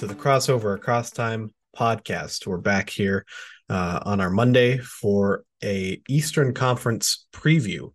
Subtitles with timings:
[0.00, 2.46] to the Crossover Across Time podcast.
[2.46, 3.26] We're back here
[3.68, 7.92] uh, on our Monday for a Eastern Conference preview.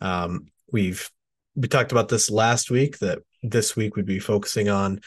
[0.00, 1.10] Um, we've
[1.56, 5.00] we talked about this last week that this week we'd be focusing on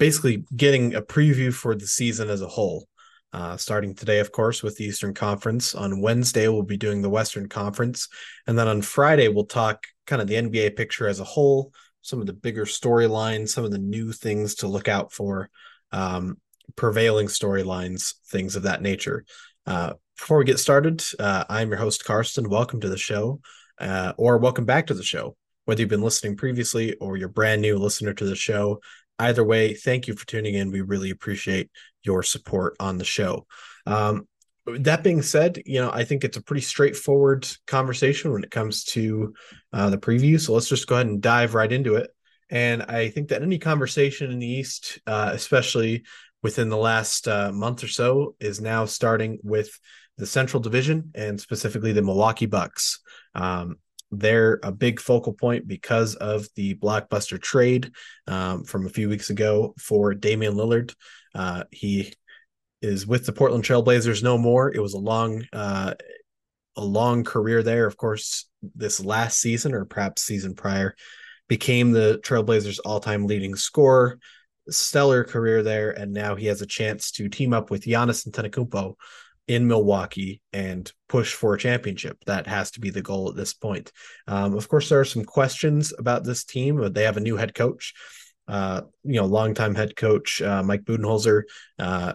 [0.00, 2.88] basically getting a preview for the season as a whole.
[3.32, 5.72] Uh, starting today, of course, with the Eastern Conference.
[5.76, 8.08] On Wednesday, we'll be doing the Western Conference.
[8.48, 12.20] And then on Friday, we'll talk kind of the NBA picture as a whole, some
[12.20, 15.48] of the bigger storylines, some of the new things to look out for,
[15.96, 16.38] um,
[16.76, 19.24] prevailing storylines, things of that nature.
[19.66, 22.48] Uh, before we get started, uh, I'm your host, Karston.
[22.48, 23.40] Welcome to the show,
[23.78, 25.36] uh, or welcome back to the show.
[25.64, 28.80] Whether you've been listening previously or you're brand new listener to the show,
[29.18, 30.70] either way, thank you for tuning in.
[30.70, 31.70] We really appreciate
[32.02, 33.46] your support on the show.
[33.86, 34.28] Um,
[34.66, 38.84] that being said, you know, I think it's a pretty straightforward conversation when it comes
[38.84, 39.32] to
[39.72, 40.40] uh, the preview.
[40.40, 42.10] So let's just go ahead and dive right into it.
[42.50, 46.04] And I think that any conversation in the East, uh, especially
[46.42, 49.70] within the last uh, month or so, is now starting with
[50.16, 53.00] the Central Division and specifically the Milwaukee Bucks.
[53.34, 53.76] Um,
[54.12, 57.90] they're a big focal point because of the blockbuster trade
[58.28, 60.94] um, from a few weeks ago for Damian Lillard.
[61.34, 62.12] Uh, he
[62.80, 64.72] is with the Portland Trailblazers no more.
[64.72, 65.94] It was a long, uh,
[66.76, 67.86] a long career there.
[67.86, 70.94] Of course, this last season or perhaps season prior
[71.48, 74.18] became the Trailblazers' all-time leading scorer.
[74.68, 78.94] Stellar career there, and now he has a chance to team up with Giannis Antetokounmpo
[79.46, 82.18] in Milwaukee and push for a championship.
[82.26, 83.92] That has to be the goal at this point.
[84.26, 87.36] Um, of course, there are some questions about this team, but they have a new
[87.36, 87.94] head coach.
[88.48, 91.42] Uh, you know, longtime head coach uh, Mike Budenholzer.
[91.78, 92.14] Uh,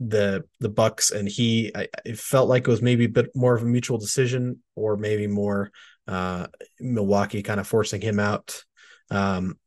[0.00, 3.54] the the Bucks and he, I, it felt like it was maybe a bit more
[3.56, 5.70] of a mutual decision, or maybe more
[6.06, 6.46] uh,
[6.80, 8.64] Milwaukee kind of forcing him out.
[9.10, 9.58] Um,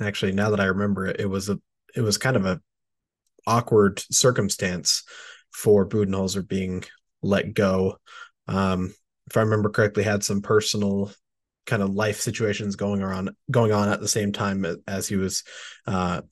[0.00, 1.60] actually, now that I remember it, it was a
[1.94, 2.60] it was kind of a
[3.46, 5.02] awkward circumstance
[5.52, 6.84] for Budenholzer being
[7.22, 7.98] let go.
[8.48, 8.94] Um,
[9.28, 11.12] if I remember correctly, had some personal
[11.64, 15.44] kind of life situations going on going on at the same time as he was
[15.86, 16.22] uh,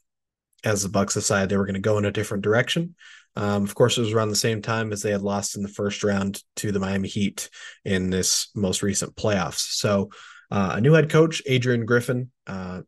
[0.65, 2.95] as the Bucks decided they were going to go in a different direction.
[3.37, 5.69] Um, of course, it was around the same time as they had lost in the
[5.69, 7.49] first round to the Miami Heat
[7.85, 9.73] in this most recent playoffs.
[9.75, 10.11] So,
[10.51, 12.83] uh, a new head coach, Adrian Griffin, uh,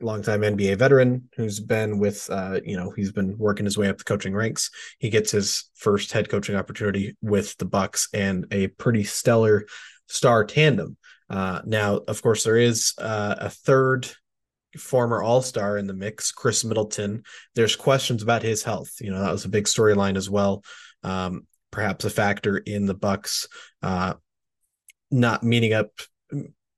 [0.00, 3.98] longtime NBA veteran who's been with, uh, you know, he's been working his way up
[3.98, 4.70] the coaching ranks.
[4.98, 9.66] He gets his first head coaching opportunity with the Bucks and a pretty stellar
[10.06, 10.96] star tandem.
[11.28, 14.08] Uh, now, of course, there is uh, a third
[14.78, 17.22] former All Star in the mix, Khris Middleton.
[17.54, 18.92] There's questions about his health.
[19.00, 20.64] You know, that was a big storyline as well.
[21.02, 23.48] Um, perhaps a factor in the Bucks
[23.82, 24.14] uh,
[25.10, 25.90] not meeting up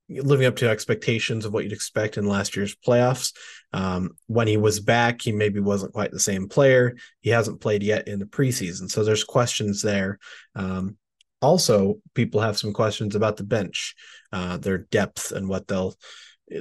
[0.09, 3.33] living up to expectations of what you'd expect in last year's playoffs.
[3.71, 6.95] Um, when he was back, he maybe wasn't quite the same player.
[7.21, 10.19] He hasn't played yet in the preseason, so there's questions there.
[10.55, 10.97] Um,
[11.41, 13.95] also, people have some questions about the bench,
[14.31, 15.95] uh, their depth, and what they'll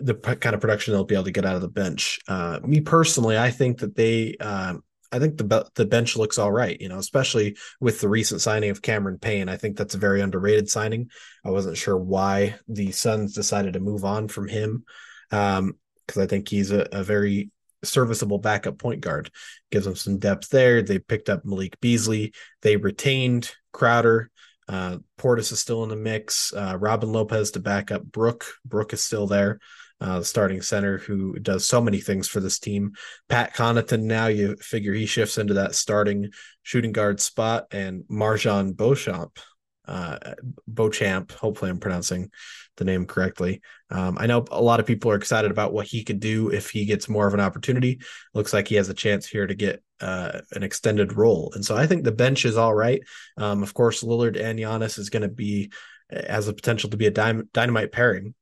[0.00, 2.18] the kind of production they'll be able to get out of the bench.
[2.28, 6.50] Uh, me personally, I think that they um, I think the the bench looks all
[6.50, 9.48] right, you know, especially with the recent signing of Cameron Payne.
[9.48, 11.10] I think that's a very underrated signing.
[11.44, 14.84] I wasn't sure why the Suns decided to move on from him
[15.28, 15.76] because um,
[16.16, 17.50] I think he's a, a, very
[17.84, 19.30] serviceable backup point guard.
[19.70, 20.82] Gives them some depth there.
[20.82, 22.32] They picked up Malik Beasley.
[22.62, 24.30] They retained Crowder.
[24.66, 26.54] Uh, Portis is still in the mix.
[26.54, 28.46] Uh, Robin Lopez to back up Brook.
[28.64, 29.58] Brook is still there
[30.02, 32.92] uh, starting center who does so many things for this team.
[33.28, 36.30] Pat Connaughton, now you figure he shifts into that starting
[36.62, 39.38] shooting guard spot, and MarJon Beauchamp,
[39.86, 40.18] uh,
[40.66, 42.30] Beauchamp, hopefully I'm pronouncing
[42.76, 43.60] the name correctly.
[43.90, 46.70] Um, I know a lot of people are excited about what he could do if
[46.70, 48.00] he gets more of an opportunity.
[48.34, 51.52] Looks like he has a chance here to get uh, an extended role.
[51.54, 53.02] And so I think the bench is all right.
[53.36, 55.70] Um, of course, Lillard and Giannis is going to be
[56.10, 58.34] has the potential to be a dynamite pairing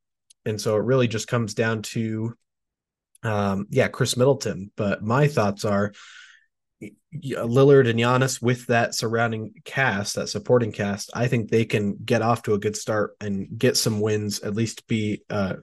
[0.45, 2.35] and so it really just comes down to
[3.23, 5.93] um yeah Khris middleton but my thoughts are
[7.13, 12.23] lillard and Giannis with that surrounding cast that supporting cast i think they can get
[12.23, 15.57] off to a good start and get some wins at least be uh,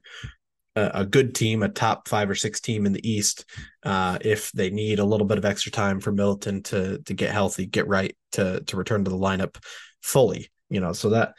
[0.77, 3.45] a good team, a top five or six team in the East,
[3.83, 7.31] uh, if they need a little bit of extra time for Middleton to to get
[7.31, 9.57] healthy, get right, to to return to the lineup
[10.01, 10.49] fully.
[10.69, 11.33] You know, so that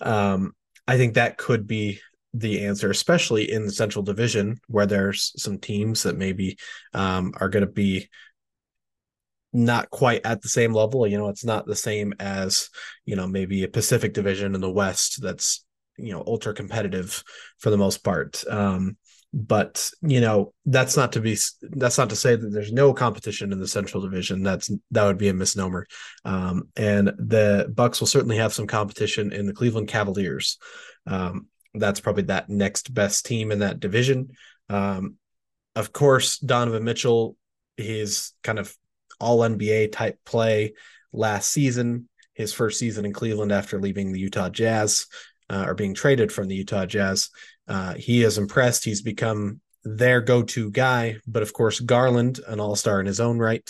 [0.00, 0.54] um,
[0.86, 2.00] I think that could be
[2.38, 6.58] the answer, especially in the Central Division, where there's some teams that maybe
[6.92, 8.08] um, are going to be
[9.52, 11.06] not quite at the same level.
[11.06, 12.68] You know, it's not the same as
[13.04, 15.64] you know maybe a Pacific Division in the West that's
[15.96, 17.24] you know ultra competitive
[17.58, 18.44] for the most part.
[18.48, 18.96] Um,
[19.32, 23.52] but you know that's not to be that's not to say that there's no competition
[23.52, 24.42] in the Central Division.
[24.42, 25.86] That's that would be a misnomer.
[26.24, 30.58] Um, and the Bucks will certainly have some competition in the Cleveland Cavaliers.
[31.06, 31.46] Um,
[31.78, 34.30] that's probably that next best team in that division.
[34.68, 35.16] Um,
[35.74, 37.36] of course, Donovan Mitchell,
[37.76, 38.74] his kind of
[39.20, 40.74] all NBA type play
[41.12, 45.06] last season, his first season in Cleveland after leaving the Utah Jazz
[45.50, 47.30] uh, or being traded from the Utah Jazz.
[47.68, 48.84] Uh, he has impressed.
[48.84, 51.16] He's become their go-to guy.
[51.26, 53.68] But of course, Garland, an all-star in his own right,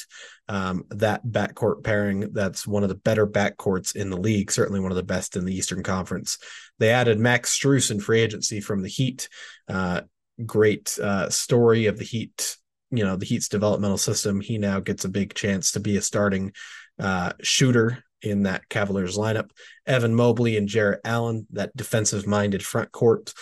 [0.48, 4.92] um, that backcourt pairing, that's one of the better backcourts in the league, certainly one
[4.92, 6.38] of the best in the Eastern Conference.
[6.78, 9.28] They added Max Strus in free agency from the Heat.
[9.68, 10.02] Uh,
[10.44, 12.56] great uh, story of the Heat,
[12.90, 14.40] you know, the Heat's developmental system.
[14.40, 16.52] He now gets a big chance to be a starting
[16.98, 19.50] uh, shooter in that Cavaliers lineup.
[19.86, 23.32] Evan Mobley and Jarrett Allen, that defensive minded front court.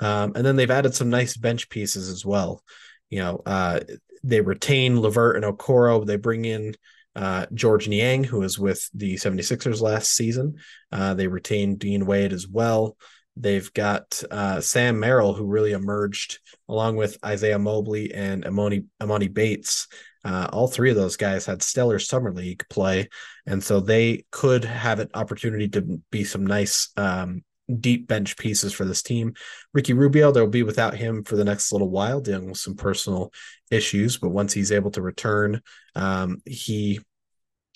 [0.00, 2.62] Um, and then they've added some nice bench pieces as well.
[3.08, 3.80] You know, uh,
[4.24, 6.04] they retain LeVert and Okoro.
[6.04, 6.74] They bring in
[7.14, 10.56] uh, Georges Niang, who was with the 76ers last season.
[10.90, 12.96] Uh, they retained Dean Wade as well.
[13.36, 19.32] They've got uh, Sam Merrill, who really emerged along with Isaiah Mobley and Emoni, Emoni
[19.32, 19.88] Bates.
[20.24, 23.08] Uh, all three of those guys had stellar summer league play,
[23.46, 27.42] and so they could have an opportunity to be some nice um,
[27.80, 29.34] deep bench pieces for this team.
[29.72, 33.32] Ricky Rubio, they'll be without him for the next little while, dealing with some personal
[33.70, 34.18] issues.
[34.18, 35.62] But once he's able to return,
[35.94, 37.00] um, he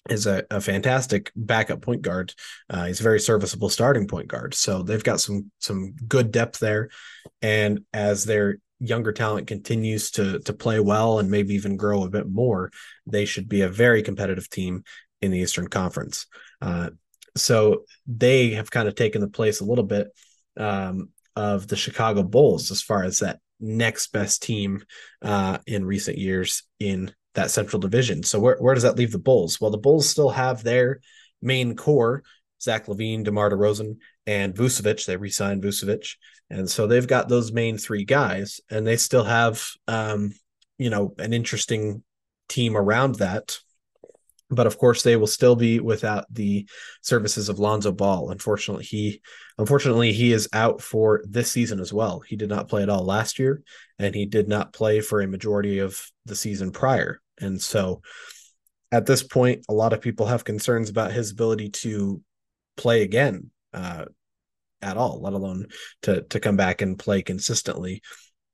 [0.09, 2.33] is a, a, fantastic backup point guard.
[2.71, 4.55] Uh, he's a very serviceable starting point guard.
[4.55, 6.91] So they've got some some good depth there.
[7.43, 12.11] And as their younger talent continues to to play well and maybe even grow a
[12.11, 12.71] bit more,
[13.07, 14.85] they should be a very competitive team
[15.21, 16.27] in the Eastern Conference.
[16.61, 16.91] Uh,
[17.37, 20.09] so they have kind of taken the place a little bit
[20.57, 24.83] um, of the Chicago Bulls as far as that next best team
[25.23, 28.23] uh, in recent years in that Central Division.
[28.23, 29.61] So where where does that leave the Bulls?
[29.61, 31.01] Well, the Bulls still have their
[31.43, 32.23] main core:
[32.61, 35.05] Zach LaVine, DeMar DeRozan, and Vucevic.
[35.05, 36.17] They re-signed Vucevic,
[36.51, 40.33] and so they've got those main three guys, and they still have um,
[40.79, 42.03] you know an interesting
[42.49, 43.59] team around that
[44.51, 46.69] but of course they will still be without the
[47.03, 48.31] services of Lonzo Ball.
[48.31, 49.21] Unfortunately, he
[49.59, 52.21] unfortunately he is out for this season as well.
[52.21, 53.63] He did not play at all last year,
[53.99, 57.21] and he did not play for a majority of the season prior.
[57.39, 58.03] And so
[58.93, 62.23] at this point, a lot of people have concerns about his ability to
[62.77, 64.05] play again uh,
[64.81, 65.67] at all, let alone
[66.03, 68.03] to to come back and play consistently.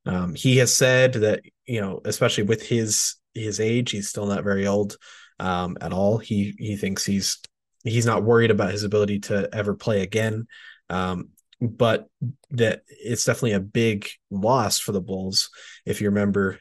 [0.07, 4.45] Um, he has said that you know, especially with his his age, he's still not
[4.45, 4.97] very old
[5.43, 6.19] um, at all.
[6.19, 7.39] He he thinks he's
[7.85, 10.47] he's not worried about his ability to ever play again.
[10.89, 11.31] Um,
[11.61, 12.09] but
[12.51, 15.51] that it's definitely a big loss for the Bulls.
[15.85, 16.59] If you remember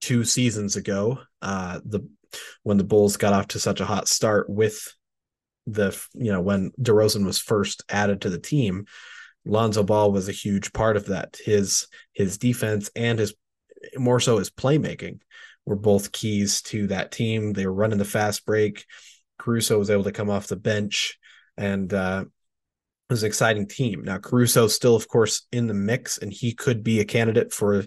[0.00, 2.06] two seasons ago, uh, the
[2.64, 4.92] when the Bulls got off to such a hot start with
[5.66, 8.86] the you know when DeRozan was first added to the team,
[9.44, 11.38] Lonzo Ball was a huge part of that.
[11.44, 13.34] His his defense and his
[13.96, 15.20] more so his playmaking
[15.66, 17.52] were both keys to that team.
[17.52, 18.86] They were running the fast break.
[19.38, 21.18] Caruso was able to come off the bench,
[21.56, 24.02] and uh, it was an exciting team.
[24.04, 27.84] Now Caruso still, of course, in the mix, and he could be a candidate for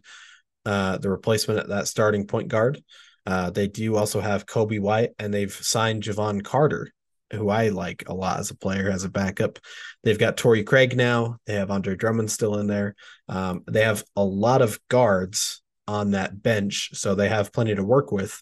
[0.66, 2.84] uh, the replacement at that starting point guard.
[3.26, 6.92] Uh, they do also have Coby White, and they've signed Jevon Carter,
[7.32, 9.60] who I like a lot as a player, as a backup.
[10.04, 11.38] They've got Torrey Craig now.
[11.46, 12.96] They have Andre Drummond still in there.
[13.28, 17.84] Um, they have a lot of guards on that bench, so they have plenty to
[17.84, 18.40] work with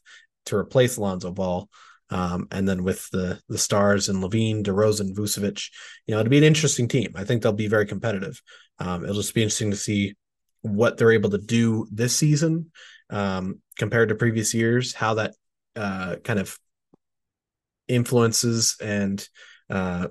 [0.47, 1.69] to replace Lonzo Ball.
[2.09, 5.69] Um, and then with the the stars and LaVine, DeRozan, Vucevic,
[6.05, 7.13] you know, it'll be an interesting team.
[7.15, 8.41] I think they'll be very competitive.
[8.79, 10.15] Um, it'll just be interesting to see
[10.61, 12.71] what they're able to do this season
[13.09, 15.33] um, compared to previous years, how that
[15.75, 16.57] uh, kind of
[17.87, 19.25] influences and
[19.69, 20.07] uh,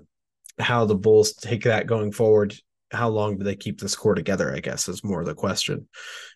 [0.58, 2.54] how the Bulls take that going forward.
[2.90, 4.54] How long do they keep this core together?
[4.54, 5.88] I guess is more the question,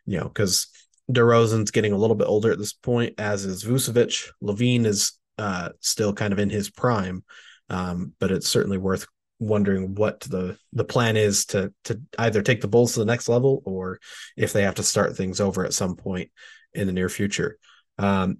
[0.05, 0.69] you know, because
[1.13, 4.29] DeRozan's getting a little bit older at this point, as is Vucevic.
[4.43, 7.25] LaVine is uh, still kind of in his prime,
[7.69, 9.07] um, but it's certainly worth
[9.39, 13.29] wondering what the the plan is to to either take the Bulls to the next
[13.29, 13.99] level or
[14.37, 16.31] if they have to start things over at some point
[16.75, 17.59] in the near future.
[17.99, 18.39] Um,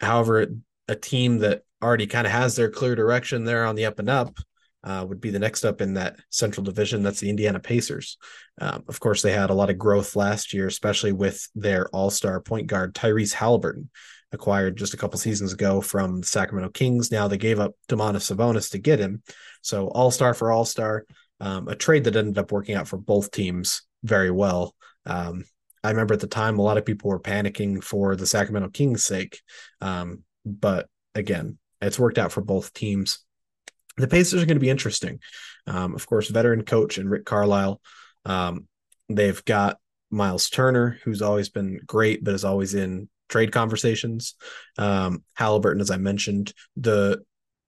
[0.00, 0.48] however,
[0.88, 4.10] a team that already kind of has their clear direction there on the up and
[4.10, 4.36] up
[4.84, 7.02] uh, would be the next up in that central division.
[7.02, 8.18] That's the Indiana Pacers.
[8.60, 12.10] Um, of course, they had a lot of growth last year, especially with their all
[12.10, 13.88] star point guard, Tyrese Haliburton,
[14.32, 17.10] acquired just a couple seasons ago from the Sacramento Kings.
[17.10, 19.22] Now they gave up Domantas Sabonis to get him.
[19.62, 21.04] So all star for all star,
[21.40, 24.74] um, a trade that ended up working out for both teams very well.
[25.06, 25.44] Um,
[25.84, 29.04] I remember at the time a lot of people were panicking for the Sacramento Kings'
[29.04, 29.40] sake.
[29.80, 33.24] Um, but again, it's worked out for both teams.
[33.96, 35.20] The Pacers are going to be interesting.
[35.66, 37.80] Um, of course, veteran coach and Rick Carlisle.
[38.24, 38.66] Um,
[39.08, 39.78] they've got
[40.10, 44.34] Miles Turner, who's always been great, but is always in trade conversations.
[44.78, 47.22] Um, Haliburton, as I mentioned, the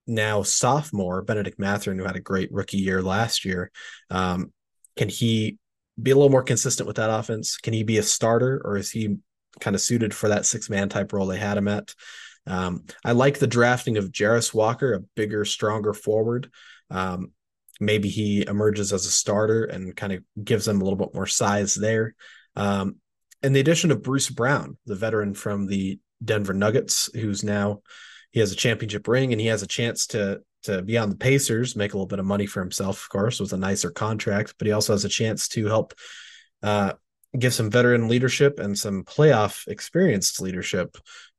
[0.07, 3.71] now sophomore Bennedict Mathurin, who had a great rookie year last year.
[4.11, 4.53] Um,
[4.97, 5.59] can he
[6.01, 7.57] be a little more consistent with that offense?
[7.57, 9.17] Can he be a starter, or is he
[9.61, 11.95] kind of suited for that six man type role they had him at?
[12.47, 16.51] Um, I like the drafting of Jarace Walker, a bigger, stronger forward.
[16.91, 17.33] Um,
[17.81, 21.27] maybe he emerges as a starter and kind of gives them a little bit more
[21.27, 22.15] size there.
[22.57, 22.97] Um,
[23.43, 27.83] and the addition of Bruce Brown, the veteran from the Denver Nuggets, who's now
[28.31, 31.17] he has a championship ring and he has a chance to to be on the
[31.17, 34.55] Pacers, make a little bit of money for himself, of course, with a nicer contract,
[34.59, 35.93] but he also has a chance to help
[36.63, 36.95] uh,
[37.39, 40.97] give some veteran leadership and some playoff experienced leadership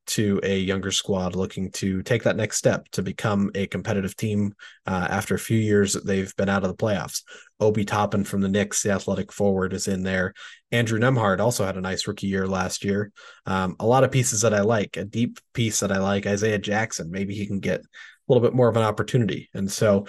[0.08, 4.54] to a younger squad looking to take that next step to become a competitive team
[4.86, 7.24] uh, after a few years that they've been out of the playoffs.
[7.60, 10.34] Obi Toppin from the Knicks, the athletic forward, is in there.
[10.72, 13.12] Andrew Nembhard also had a nice rookie year last year.
[13.46, 16.58] Um, a lot of pieces that I like, a deep piece that I like, Isaiah
[16.58, 17.12] Jackson.
[17.12, 17.86] Maybe he can get a
[18.28, 19.50] little bit more of an opportunity.
[19.54, 20.06] And so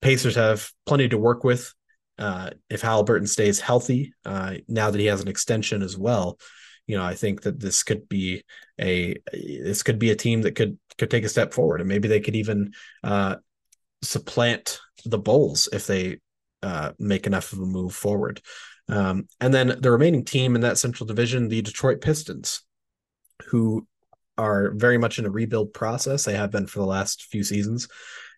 [0.00, 1.72] Pacers have plenty to work with.
[2.18, 6.38] Uh, if Haliburton stays healthy, uh, now that he has an extension as well,
[6.86, 8.42] you know, I think that this could be
[8.80, 12.08] a this could be a team that could could take a step forward, and maybe
[12.08, 12.72] they could even
[13.02, 13.36] uh,
[14.02, 16.18] supplant the Bulls if they
[16.62, 18.40] uh, make enough of a move forward.
[18.88, 22.62] Um, and then the remaining team in that Central Division, the Detroit Pistons,
[23.46, 23.86] who
[24.36, 26.24] are very much in a rebuild process.
[26.24, 27.88] They have been for the last few seasons,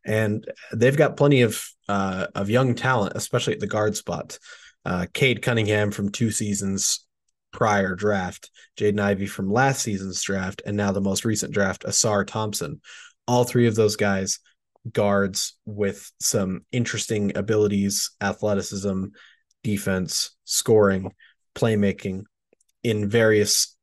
[0.04, 4.38] and they've got plenty of uh, of young talent, especially at the guard spot.
[4.84, 7.05] Uh, Cade Cunningham from two seasons
[7.52, 12.26] prior draft, Jaden Ivey from last season's draft, and now the most recent draft, Ausar
[12.26, 12.80] Thompson.
[13.26, 14.38] All three of those guys
[14.92, 19.06] guards with some interesting abilities, athleticism,
[19.64, 21.12] defense, scoring,
[21.54, 22.24] playmaking
[22.82, 23.76] in various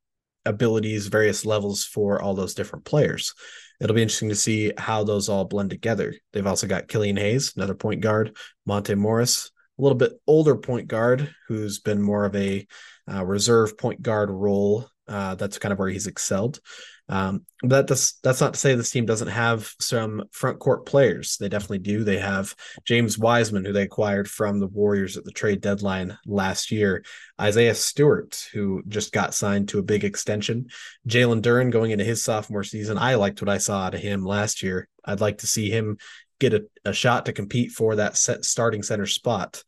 [0.46, 3.34] abilities, various levels for all those different players.
[3.80, 6.14] It'll be interesting to see how those all blend together.
[6.32, 10.88] They've also got Killian Hayes, another point guard, Monte Morris, a little bit older point
[10.88, 12.66] guard who's been more of a
[13.12, 14.88] uh, reserve point guard role.
[15.06, 16.60] Uh, that's kind of where he's excelled.
[17.08, 21.36] Um, but that's that's not to say this team doesn't have some front court players.
[21.36, 22.02] They definitely do.
[22.02, 22.54] They have
[22.86, 27.04] James Wiseman, who they acquired from the Warriors at the trade deadline last year.
[27.38, 30.68] Isaiah Stewart, who just got signed to a big extension.
[31.06, 32.96] Jalen Duren going into his sophomore season.
[32.96, 34.88] I liked what I saw out of him last year.
[35.04, 35.98] I'd like to see him
[36.38, 39.62] get a, a shot to compete for that starting center spot.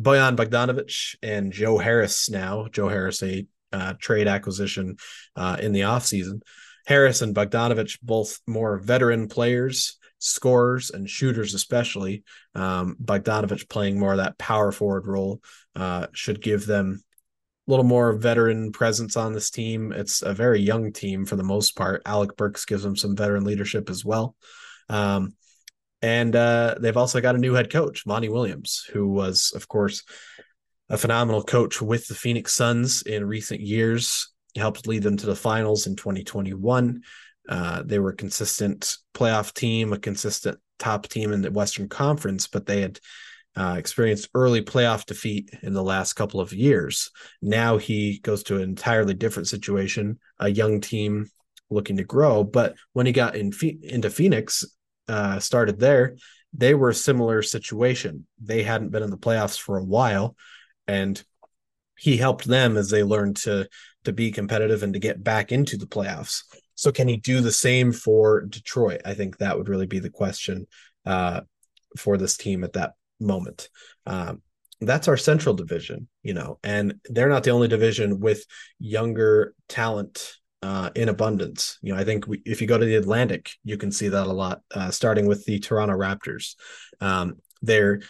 [0.00, 2.68] Bojan Bogdanovic and Joe Harris now.
[2.70, 4.96] Joe Harris, a uh, trade acquisition
[5.36, 6.42] uh, in the offseason.
[6.86, 12.22] Harris and Bogdanovic, both more veteran players, scorers and shooters, especially.
[12.54, 15.42] Um, Bogdanovic playing more of that power forward role
[15.76, 17.02] uh, should give them
[17.66, 19.92] a little more veteran presence on this team.
[19.92, 22.02] It's a very young team for the most part.
[22.06, 24.34] Alec Burks gives them some veteran leadership as well.
[24.88, 25.34] Um,
[26.02, 30.04] and uh, they've also got a new head coach, Monty Williams, who was, of course,
[30.88, 34.30] a phenomenal coach with the Phoenix Suns in recent years.
[34.54, 37.02] He helped lead them to the finals in 2021.
[37.48, 42.46] Uh, they were a consistent playoff team, a consistent top team in the Western Conference,
[42.46, 43.00] but they had
[43.56, 47.10] uh, experienced early playoff defeat in the last couple of years.
[47.42, 51.28] Now he goes to an entirely different situation, a young team
[51.70, 52.44] looking to grow.
[52.44, 53.52] But when he got in
[53.82, 54.64] into Phoenix,
[55.08, 56.16] uh, started there,
[56.52, 58.26] they were a similar situation.
[58.42, 60.36] They hadn't been in the playoffs for a while,
[60.86, 61.22] and
[61.96, 63.68] he helped them as they learned to
[64.04, 66.42] to be competitive and to get back into the playoffs.
[66.74, 69.02] So, can he do the same for Detroit?
[69.04, 70.66] I think that would really be the question
[71.04, 71.42] uh,
[71.96, 73.68] for this team at that moment.
[74.06, 74.42] Um,
[74.80, 78.44] that's our central division, you know, and they're not the only division with
[78.78, 81.78] younger talent uh, in abundance.
[81.82, 84.26] You know, I think we, if you go to the Atlantic, you can see that
[84.26, 86.54] a lot, uh, starting with the Toronto Raptors.
[87.00, 88.00] Um, they're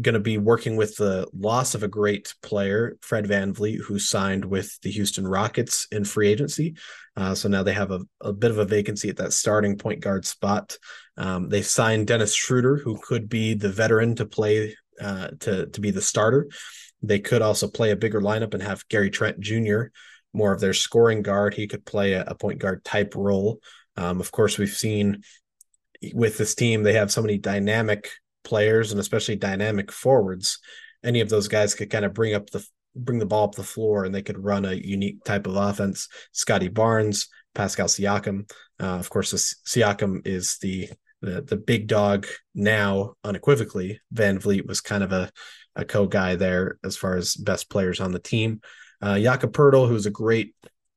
[0.00, 4.44] going to be working with the loss of a great player, Fred VanVleet, who signed
[4.44, 6.76] with the Houston Rockets in free agency.
[7.14, 10.00] Uh, so now they have a, a, bit of a vacancy at that starting point
[10.00, 10.78] guard spot.
[11.18, 15.80] Um, they signed Dennis Schroeder, who could be the veteran to play uh, to to
[15.80, 16.48] be the starter.
[17.02, 19.88] They could also play a bigger lineup and have Gary Trent Jr
[20.32, 21.54] more of their scoring guard.
[21.54, 23.60] He could play a, a point guard type role.
[23.96, 25.22] Um, of course, we've seen
[26.14, 28.10] with this team, they have so many dynamic
[28.44, 30.58] players and especially dynamic forwards.
[31.04, 33.62] Any of those guys could kind of bring up the bring the ball up the
[33.62, 36.08] floor and they could run a unique type of offense.
[36.32, 38.50] Scottie Barnes, Pascal Siakam.
[38.78, 39.32] Uh, of course,
[39.66, 44.00] Siakam is the, the the big dog now, unequivocally.
[44.14, 45.30] VanVleet was kind of a
[45.74, 48.60] a co guy there as far as best players on the team.
[49.02, 50.54] Uh, Jakob Poeltl, who's a great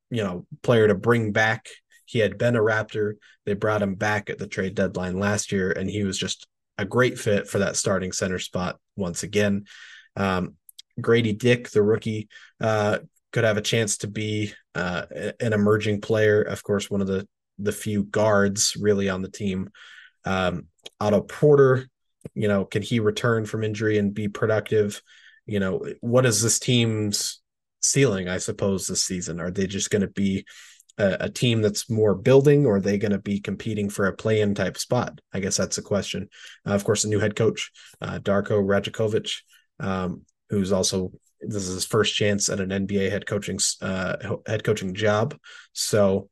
[0.10, 1.68] you know player to bring back.
[2.06, 3.14] He had been a Raptor.
[3.46, 6.48] They brought him back at the trade deadline last year, and he was just
[6.78, 9.66] a great fit for that starting center spot once again.
[10.16, 10.56] Um,
[11.00, 12.30] Gradey Dick, the rookie,
[12.62, 13.00] uh,
[13.32, 15.06] could have a chance to be uh,
[15.40, 16.42] an emerging player.
[16.42, 19.70] Of course, one of the the few guards really on the team.
[20.26, 20.68] Um,
[21.00, 21.88] Otto Porter,
[22.34, 25.02] you know, can he return from injury and be productive?
[25.46, 27.42] You know, what is this team's
[27.90, 28.28] ceiling?
[28.28, 30.46] I suppose this season are they just going to be
[30.98, 34.16] a, a, team that's more building, or are they going to be competing for a
[34.16, 35.20] play-in type spot?
[35.34, 36.30] I guess that's the question.
[36.66, 37.72] Uh, of course, the new head coach,
[38.02, 39.32] uh, Darko Rajakovic,
[39.80, 44.64] um, who's also this is his first chance at an NBA head coaching uh, head
[44.64, 45.38] coaching job.
[45.74, 46.30] So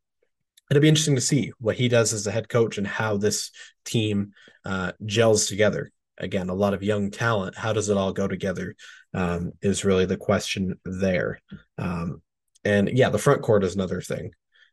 [0.69, 3.51] it'll be interesting to see what he does as a head coach and how this
[3.85, 4.31] team
[4.65, 5.91] uh, gels together.
[6.17, 7.57] Again, a lot of young talent.
[7.57, 8.75] How does it all go together?
[9.15, 11.39] Um, is really the question there.
[11.77, 12.21] Um,
[12.65, 14.31] and yeah, the front court is another thing.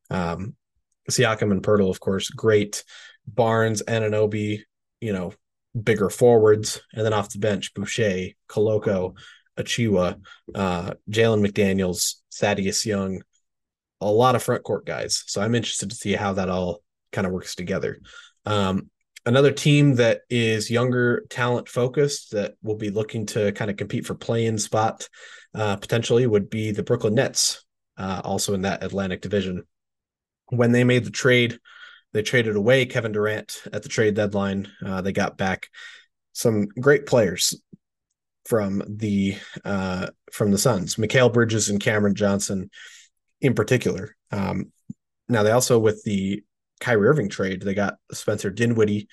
[0.09, 0.55] Um,
[1.11, 2.85] Siakam and Poeltl, of course, great.
[3.27, 4.63] Barnes, Anunoby,
[5.01, 5.33] you know,
[5.81, 9.15] bigger forwards, and then off the bench, Boucher, Koloko,
[9.59, 10.21] Achiuwa,
[10.55, 13.23] uh, Jalen McDaniels, Thaddeus Young,
[14.01, 15.23] a lot of front court guys.
[15.27, 18.01] So I'm interested to see how that all kind of works together.
[18.47, 18.91] Um,
[19.27, 24.07] another team that is younger talent focused that will be looking to kind of compete
[24.07, 25.09] for play-in spot
[25.55, 27.65] uh, potentially would be the Brooklyn Nets,
[27.97, 29.65] uh, also in that Atlantic division
[30.51, 31.59] when they made the trade,
[32.13, 34.69] they traded away Kevin Durant at the trade deadline.
[34.85, 35.69] Uh, they got back
[36.33, 37.61] some great players
[38.45, 42.71] from the uh, from the Suns, Mikal Bridges and Cameron Johnson,
[43.41, 44.17] in particular.
[44.33, 44.73] Um,
[45.29, 46.43] now they also with the
[46.81, 49.09] Kyrie Irving trade, they got Spencer Dinwiddie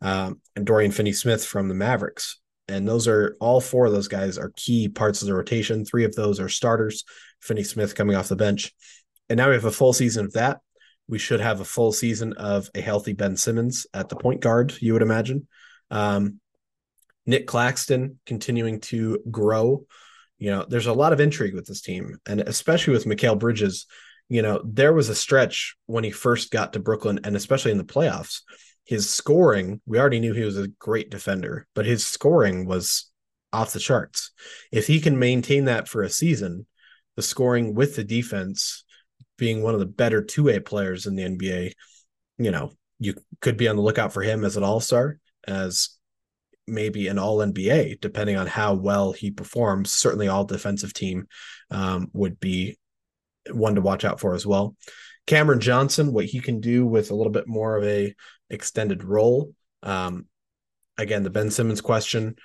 [0.00, 4.38] um, and Dorian Finney-Smith from the Mavericks, and those are all four of those guys
[4.38, 5.84] are key parts of the rotation.
[5.84, 7.04] Three of those are starters.
[7.40, 8.72] Finney-Smith coming off the bench,
[9.28, 10.60] and now we have a full season of that
[11.08, 14.74] we should have a full season of a healthy Ben Simmons at the point guard,
[14.80, 15.48] you would imagine.
[15.90, 16.38] Um,
[17.26, 19.86] Nic Claxton continuing to grow.
[20.38, 23.86] You know, there's a lot of intrigue with this team, and especially with Mikal Bridges.
[24.28, 27.78] You know, there was a stretch when he first got to Brooklyn, and especially in
[27.78, 28.42] the playoffs,
[28.84, 33.10] his scoring, we already knew he was a great defender, but his scoring was
[33.52, 34.32] off the charts.
[34.72, 36.66] If he can maintain that for a season,
[37.16, 38.84] the scoring with the defense
[39.36, 41.72] being one of the better two way players in the NBA,
[42.38, 45.90] you know, you could be on the lookout for him as an all star, as
[46.66, 49.92] maybe an all NBA, depending on how well he performs.
[49.92, 51.26] Certainly, all defensive team
[51.70, 52.78] um, would be
[53.54, 54.76] one to watch out for as well.
[55.26, 58.14] Cameron Johnson, what he can do with a little bit more of a
[58.50, 59.52] extended role.
[59.82, 60.26] Um,
[60.96, 62.36] again, the Ben Simmons question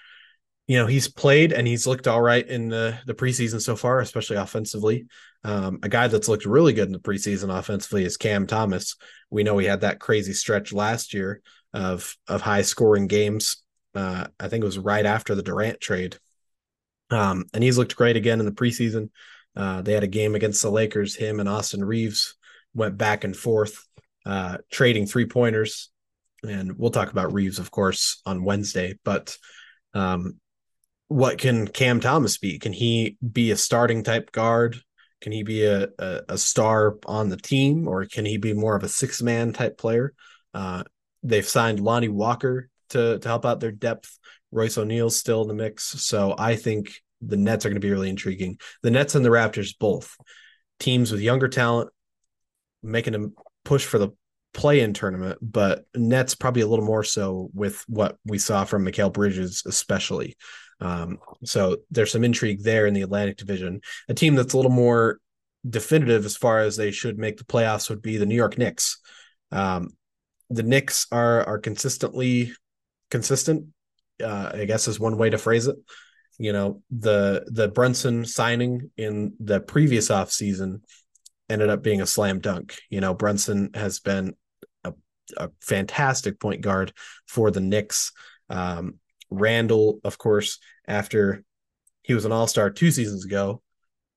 [0.67, 3.99] you know he's played and he's looked all right in the the preseason so far,
[3.99, 5.05] especially offensively.
[5.43, 8.95] Um, a guy that's looked really good in the preseason offensively is Cam Thomas.
[9.29, 11.41] We know he had that crazy stretch last year
[11.73, 13.61] of of high scoring games.
[13.93, 16.17] Uh, I think it was right after the Durant trade,
[17.09, 19.09] um, and he's looked great again in the preseason.
[19.55, 21.15] Uh, they had a game against the Lakers.
[21.15, 22.35] Him and Austin Reaves
[22.73, 23.87] went back and forth,
[24.25, 25.89] uh, trading three pointers,
[26.47, 28.97] and we'll talk about Reeves, of course, on Wednesday.
[29.03, 29.37] But
[29.93, 30.39] um,
[31.07, 32.57] what can Cam Thomas be?
[32.57, 34.81] Can he be a starting type guard?
[35.21, 38.75] Can he be a, a, a star on the team, or can he be more
[38.75, 40.13] of a six man type player?
[40.53, 40.83] Uh,
[41.21, 44.17] they've signed Lonnie Walker to to help out their depth.
[44.51, 46.93] Royce O'Neale's still in the mix, so I think
[47.25, 48.57] the Nets are going to be really intriguing.
[48.81, 50.15] The Nets and the Raptors both
[50.79, 51.89] teams with younger talent,
[52.81, 53.27] making a
[53.63, 54.09] push for the
[54.53, 59.11] play-in tournament, but Nets probably a little more so with what we saw from Mikal
[59.11, 60.35] Bridges, especially.
[60.79, 63.81] Um, so there's some intrigue there in the Atlantic Division.
[64.09, 65.19] A team that's a little more
[65.67, 68.99] definitive as far as they should make the playoffs would be the New York Knicks.
[69.51, 69.89] Um,
[70.49, 72.53] the Knicks are are consistently
[73.09, 73.67] consistent.
[74.21, 75.75] Uh, I guess is one way to phrase it.
[76.37, 80.81] You know, the the Brunson signing in the previous off season
[81.49, 82.77] ended up being a slam dunk.
[82.89, 84.35] You know, Brunson has been
[84.83, 84.93] a,
[85.37, 86.93] a fantastic point guard
[87.27, 88.11] for the Knicks.
[88.49, 91.43] Um, Randle, of course, after
[92.03, 93.61] he was an all star two seasons ago.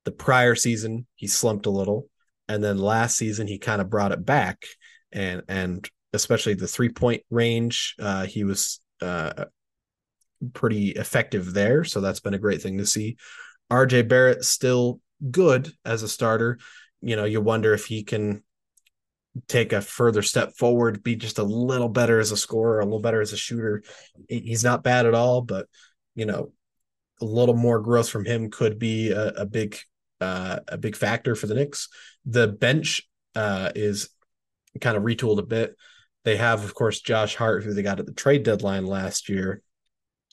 [0.05, 2.09] The prior season, he slumped a little.
[2.49, 4.65] And then last season, he kind of brought it back.
[5.11, 9.47] And, and especially the three point range, uh, he was uh,
[10.53, 11.85] pretty effective there.
[11.85, 13.17] So that's been a great thing to see.
[13.71, 16.59] RJ Barrett still good as a starter.
[17.01, 18.43] You know, you wonder if he can
[19.49, 23.01] take a further step forward, be just a little better as a scorer, a little
[23.01, 23.83] better as a shooter.
[24.29, 25.67] He's not bad at all, but
[26.15, 26.53] you know,
[27.21, 29.79] a little more growth from him could be a, a big
[30.21, 31.89] uh, a big factor for the Knicks.
[32.25, 33.03] The bench
[33.35, 34.09] uh, is
[34.81, 35.77] kind of retooled a bit.
[36.25, 39.63] They have, of course, Josh Hart, who they got at the trade deadline last year,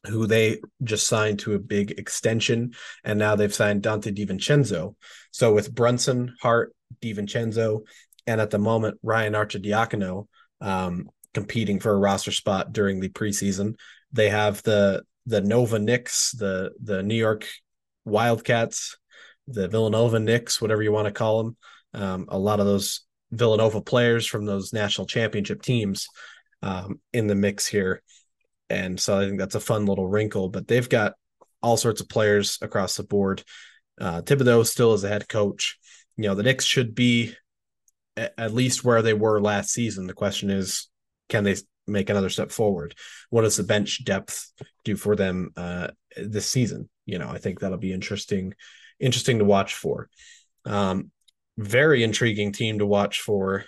[0.08, 4.96] who they just signed to a big extension, and now they've signed Donte DiVincenzo.
[5.32, 7.82] So with Brunson, Hart, DiVincenzo,
[8.28, 10.28] and at the moment Ryan Arcidiacono
[10.62, 13.76] um, competing for a roster spot during the preseason,
[14.12, 17.48] they have the the Nova Knicks, the the New York
[18.06, 18.98] Wildcats,
[19.48, 21.58] the Villanova Knicks, whatever you want to call them.
[21.94, 26.08] Um, a lot of those Villanova players from those national championship teams
[26.62, 28.02] um, in the mix here.
[28.74, 31.14] And so I think that's a fun little wrinkle, but they've got
[31.62, 33.44] all sorts of players across the board.
[34.02, 35.78] Uh, Thibodeau still is a head coach.
[36.18, 37.36] You know, the Knicks should be
[38.18, 40.08] at least where they were last season.
[40.08, 40.90] The question is,
[41.30, 41.56] can they
[41.88, 42.96] make another step forward?
[43.30, 44.52] What does the bench depth
[44.84, 46.90] do for them uh, this season?
[47.06, 48.54] You know, I think that'll be interesting,
[49.00, 50.10] interesting to watch for.
[50.66, 51.12] Um,
[51.58, 53.66] very intriguing team to watch for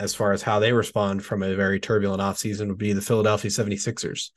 [0.00, 3.50] as far as how they respond from a very turbulent offseason would be the Philadelphia
[3.50, 4.30] 76ers.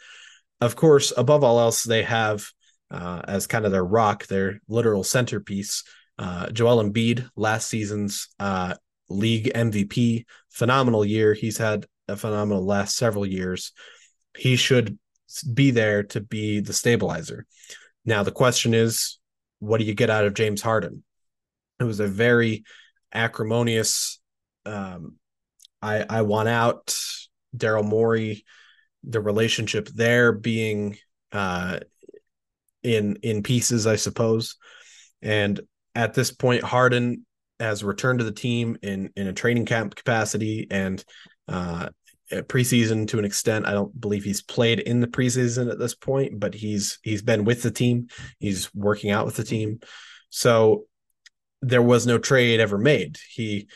[0.59, 2.45] Of course, above all else, they have
[2.89, 5.83] uh, as kind of their rock, their literal centerpiece,
[6.19, 8.75] uh, Joel Embiid, last season's uh,
[9.09, 11.33] league MVP, phenomenal year.
[11.33, 13.71] He's had a phenomenal last several years.
[14.37, 14.97] He should
[15.53, 17.45] be there to be the stabilizer.
[18.05, 19.19] Now, the question is,
[19.59, 21.03] what do you get out of James Harden?
[21.79, 22.63] It was a very
[23.13, 24.19] acrimonious,
[24.65, 25.15] um,
[25.81, 26.95] I, I want out,
[27.55, 28.45] Daryl Morey,
[29.03, 30.97] the relationship there being
[31.31, 31.79] uh,
[32.83, 34.57] in in pieces, I suppose.
[35.21, 35.59] And
[35.95, 37.25] at this point, Harden
[37.59, 41.03] has returned to the team in in a training camp capacity and
[41.47, 41.89] uh,
[42.31, 43.67] preseason to an extent.
[43.67, 47.43] I don't believe he's played in the preseason at this point, but he's he's been
[47.43, 48.07] with the team.
[48.39, 49.79] He's working out with the team.
[50.29, 50.85] So
[51.61, 53.17] there was no trade ever made.
[53.29, 53.67] He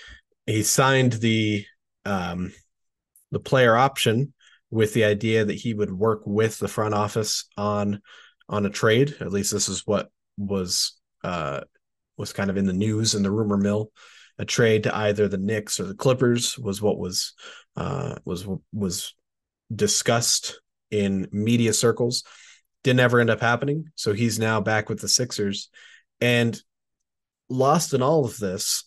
[0.46, 1.66] he signed the
[2.06, 2.54] um,
[3.32, 4.34] the player option
[4.72, 8.02] with the idea that he would work with the front office on
[8.48, 9.16] on a trade.
[9.20, 11.62] At least this is what was uh,
[12.18, 13.92] was kind of in the news and the rumor mill.
[14.38, 17.34] A trade to either the Knicks or the Clippers was what was
[17.78, 19.16] uh, was was
[19.74, 20.60] discussed
[20.92, 22.24] in media circles.
[22.84, 23.86] Didn't ever end up happening.
[23.96, 25.70] So he's now back with the Sixers,
[26.20, 26.62] and
[27.50, 28.84] lost in all of this,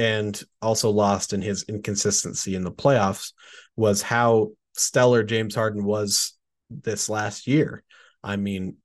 [0.00, 3.34] and also lost in his inconsistency in the playoffs
[3.76, 6.32] was how stellar James Harden was
[6.70, 7.84] this last year.
[8.24, 8.76] I mean,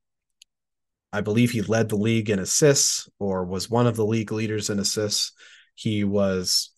[1.13, 4.69] I believe he led the league in assists or was one of the league leaders
[4.69, 5.31] in assists.
[5.73, 6.71] He was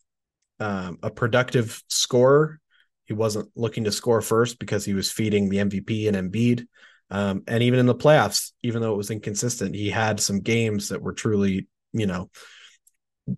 [0.60, 2.60] um, a productive scorer.
[3.06, 6.68] He wasn't looking to score first because he was feeding the MVP and Embiid.
[7.10, 10.90] Um, and even in the playoffs, even though it was inconsistent, he had some games
[10.90, 12.30] that were truly, you know,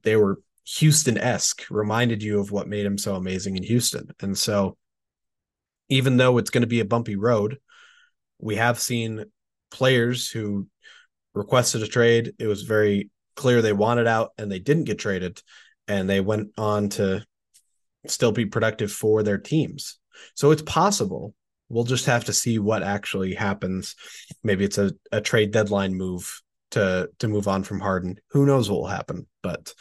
[0.03, 0.41] they were
[0.77, 4.09] Houston esque, reminded you of what made him so amazing in Houston.
[4.21, 4.77] And so,
[5.89, 7.57] even though it's going to be a bumpy road,
[8.39, 9.25] we have seen
[9.71, 10.67] players who
[11.33, 12.33] requested a trade.
[12.39, 15.41] It was very clear they wanted out and they didn't get traded.
[15.87, 17.25] And they went on to
[18.05, 19.97] still be productive for their teams.
[20.35, 21.33] So it's possible.
[21.69, 23.95] We'll just have to see what actually happens.
[24.43, 26.41] Maybe it's a, a trade deadline move
[26.71, 28.19] to to move on from Harden.
[28.31, 29.27] Who knows what will happen?
[29.41, 29.73] But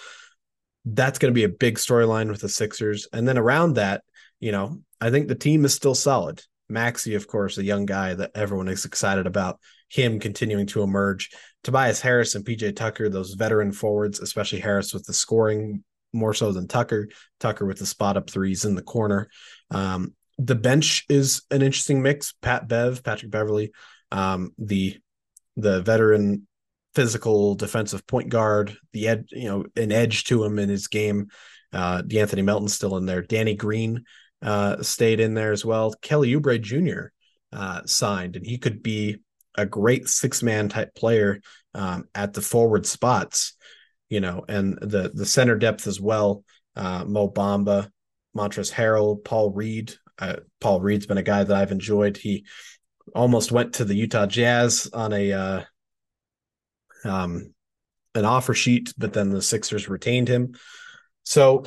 [0.94, 3.08] that's going to be a big storyline with the Sixers.
[3.12, 4.02] And then around that,
[4.40, 6.42] you know, I think the team is still solid.
[6.68, 11.30] Maxey, of course, a young guy that everyone is excited about him continuing to emerge.
[11.64, 16.52] Tobias Harris and PJ Tucker, those veteran forwards, especially Harris with the scoring more so
[16.52, 17.08] than Tucker.
[17.40, 19.28] Tucker with the spot up threes in the corner.
[19.70, 22.34] Um, the bench is an interesting mix.
[22.42, 23.72] Pat Bev, Patrick Beverley,
[24.12, 24.96] um, the
[25.56, 26.46] the veteran
[26.94, 31.28] physical defensive point guard, the ed, you know, an edge to him in his game.
[31.72, 33.22] Uh, De'Anthony Melton's still in there.
[33.22, 34.04] Danny Green
[34.42, 35.94] uh, stayed in there as well.
[36.00, 37.08] Kelly Oubre Jr.
[37.52, 39.18] Uh, signed, and he could be
[39.56, 41.40] a great six man type player
[41.74, 43.54] um, at the forward spots,
[44.08, 46.44] you know, and the the center depth as well.
[46.76, 47.90] Uh, Mo Bamba,
[48.36, 49.94] Montrezl Harrell, Paul Reed.
[50.18, 52.16] Uh, Paul Reed's been a guy that I've enjoyed.
[52.16, 52.44] He
[53.14, 55.62] almost went to the Utah Jazz on a uh,
[57.04, 57.52] um,
[58.14, 60.54] an offer sheet, but then the Sixers retained him.
[61.24, 61.64] So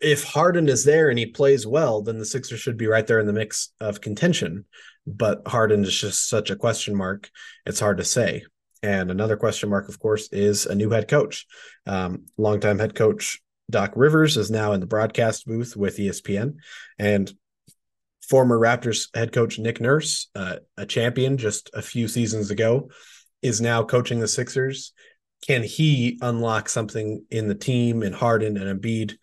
[0.00, 3.18] if Harden is there and he plays well, then the Sixers should be right there
[3.18, 4.64] in the mix of contention.
[5.06, 7.30] But Harden is just such a question mark.
[7.66, 8.44] It's hard to say.
[8.82, 11.46] And another question mark, of course, is a new head coach.
[11.86, 16.56] Um, longtime head coach Doc Rivers is now in the broadcast booth with ESPN,
[16.98, 17.32] and
[18.28, 22.90] former Raptors head coach Nick Nurse, uh, a champion just a few seasons ago,
[23.44, 24.92] is now coaching the Sixers.
[25.46, 29.16] Can he unlock something in the team and Harden and Embiid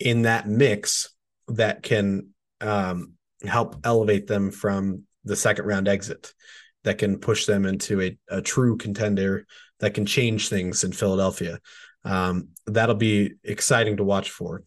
[0.00, 1.14] in that mix
[1.46, 3.12] that can um,
[3.44, 6.34] help elevate them from the second round exit?
[6.82, 9.46] That can push them into a, a true contender
[9.78, 11.60] that can change things in Philadelphia.
[12.04, 14.64] Um, that'll be exciting to watch for.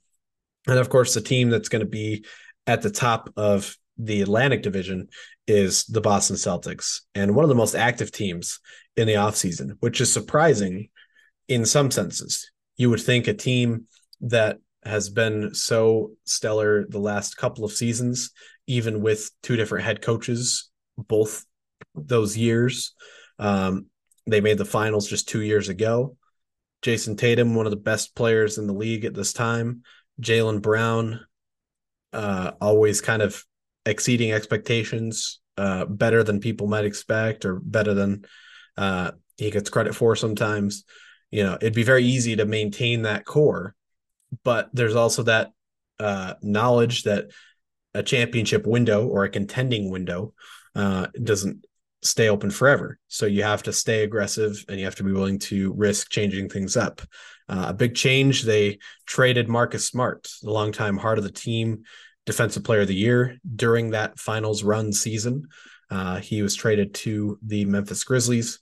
[0.68, 2.26] And of course, the team that's going to be
[2.68, 5.08] at the top of the Atlantic Division
[5.48, 8.60] is the Boston Celtics, and one of the most active teams
[8.96, 10.90] in the offseason, which is surprising
[11.48, 12.52] in some senses.
[12.78, 13.86] You would think a team
[14.22, 18.32] that has been so stellar the last couple of seasons,
[18.68, 21.46] even with two different head coaches, both
[21.96, 22.94] those years.
[23.40, 23.88] Um,
[24.26, 26.18] they made the finals just two years ago.
[26.82, 29.84] Jayson Tatum, one of the best players in the league at this time.
[30.22, 31.22] Jaylen Brown,
[32.12, 33.44] uh, always kind of
[33.86, 38.26] exceeding expectations, uh, better than people might expect, or better than
[38.78, 40.84] uh, he gets credit for sometimes.
[41.32, 43.76] You know, it'd be very easy to maintain that core,
[44.44, 45.52] but there's also that
[46.00, 47.32] uh, knowledge that
[47.94, 50.34] a championship window or a contending window
[50.76, 51.66] uh, doesn't
[52.02, 53.00] stay open forever.
[53.08, 56.50] So you have to stay aggressive and you have to be willing to risk changing
[56.50, 57.02] things up.
[57.48, 61.84] Uh, a big change, they traded Marcus Smart, the longtime heart of the team,
[62.26, 65.48] defensive player of the year during that finals run season.
[65.90, 68.60] Uh, he was traded to the Memphis Grizzlies.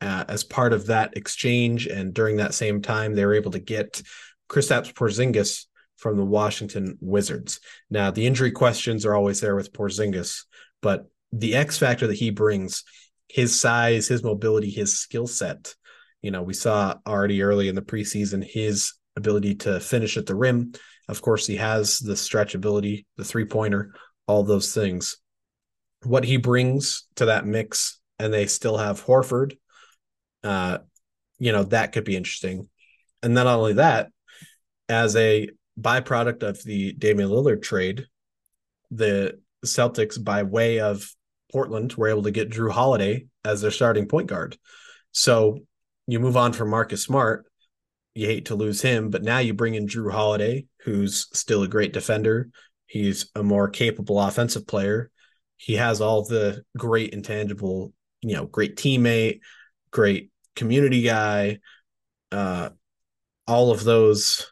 [0.00, 3.58] Uh, as part of that exchange, and during that same time, they were able to
[3.58, 4.02] get
[4.48, 5.64] Kristaps Porzingis
[5.96, 7.60] from the Washington Wizards.
[7.88, 10.44] Now, the injury questions are always there with Porzingis,
[10.82, 12.84] but the X factor that he brings,
[13.28, 15.74] his size, his mobility, his skill set.
[16.20, 20.34] You know, we saw already early in the preseason his ability to finish at the
[20.34, 20.72] rim.
[21.08, 23.94] Of course, he has the stretch ability, the three pointer,
[24.26, 25.18] all those things.
[26.02, 29.56] What he brings to that mix, and they still have Horford,
[30.42, 30.78] uh,
[31.38, 32.68] you know, that could be interesting.
[33.22, 34.10] And not only that,
[34.88, 35.48] as a
[35.80, 38.06] byproduct of the Damian Lillard trade,
[38.90, 41.10] the Celtics, by way of
[41.52, 44.56] Portland, were able to get Jrue Holiday as their starting point guard.
[45.12, 45.60] So
[46.06, 47.46] you move on from Marcus Smart.
[48.14, 51.68] You hate to lose him, but now you bring in Jrue Holiday, who's still a
[51.68, 52.48] great defender.
[52.86, 55.10] He's a more capable offensive player.
[55.56, 59.40] He has all the great intangible, you know, great teammate,
[59.90, 61.58] great community guy,
[62.30, 62.70] uh,
[63.48, 64.50] all of those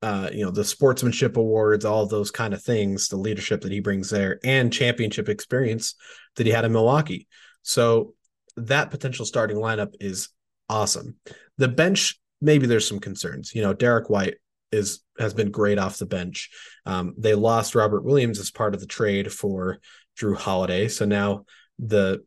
[0.00, 3.80] uh, you know, the sportsmanship awards, all those kind of things, the leadership that he
[3.80, 5.94] brings there, and championship experience
[6.36, 7.26] that he had in Milwaukee.
[7.62, 8.14] So
[8.56, 10.28] that potential starting lineup is
[10.68, 11.16] awesome.
[11.56, 13.52] The bench, maybe there's some concerns.
[13.54, 14.36] You know, Derrick White
[14.70, 16.50] is has been great off the bench.
[16.86, 19.78] Um, they lost Robert Williams as part of the trade for
[20.18, 21.44] Jrue Holiday, so now
[21.78, 22.24] the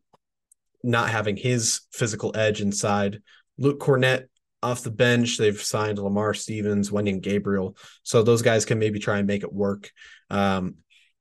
[0.82, 3.20] not having his physical edge inside.
[3.58, 4.24] Luke Kornet
[4.62, 5.38] off the bench.
[5.38, 7.76] They've signed Lamar Stevens, Wenyen Gabriel.
[8.02, 9.90] So those guys can maybe try and make it work.
[10.30, 10.76] Um,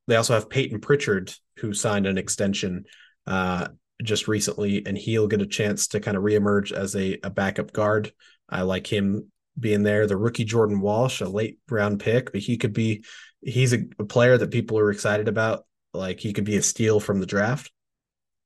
[0.08, 2.86] they also have Payton Pritchard, who signed an extension
[3.28, 3.68] uh,
[4.04, 7.72] just recently, and he'll get a chance to kind of reemerge as a, a backup
[7.72, 8.12] guard.
[8.50, 9.32] I like him
[9.62, 10.08] being there.
[10.08, 13.06] The rookie Jordan Walsh, a late round pick, but he could be
[13.42, 15.66] he's a, a player that people are excited about.
[15.94, 17.72] Like he could be a steal from the draft.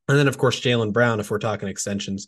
[0.07, 2.27] And then, of course, Jaylen Brown, if we're talking extensions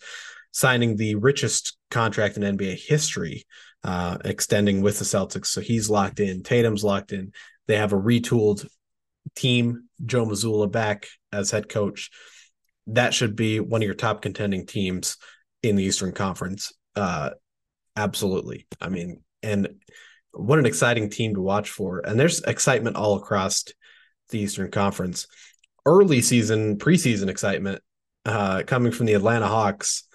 [0.52, 3.46] signing the richest contract in NBA history,
[3.84, 5.48] uh, extending with the Celtics.
[5.48, 6.42] So he's locked in.
[6.42, 7.32] Tatum's locked in.
[7.68, 8.68] They have a retooled
[9.36, 9.88] team.
[10.04, 12.10] Joe Mazzulla back as head coach.
[12.88, 15.18] That should be one of your top contending teams
[15.62, 16.74] in the Eastern Conference.
[16.96, 17.32] Uh,
[17.98, 18.66] absolutely.
[18.80, 19.82] I mean, and
[20.32, 22.00] what an exciting team to watch for.
[22.00, 23.66] And there's excitement all across
[24.30, 25.28] the Eastern Conference.
[25.86, 27.82] Early season, preseason excitement
[28.26, 30.08] uh, coming from the Atlanta Hawks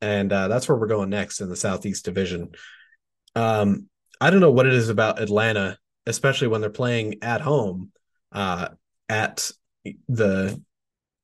[0.00, 2.50] and uh, that's where we're going next in the Southeast Division.
[3.34, 3.88] Um,
[4.20, 7.92] I don't know what it is about Atlanta, especially when they're playing at home,
[8.32, 8.68] uh,
[9.08, 9.50] at
[10.08, 10.60] the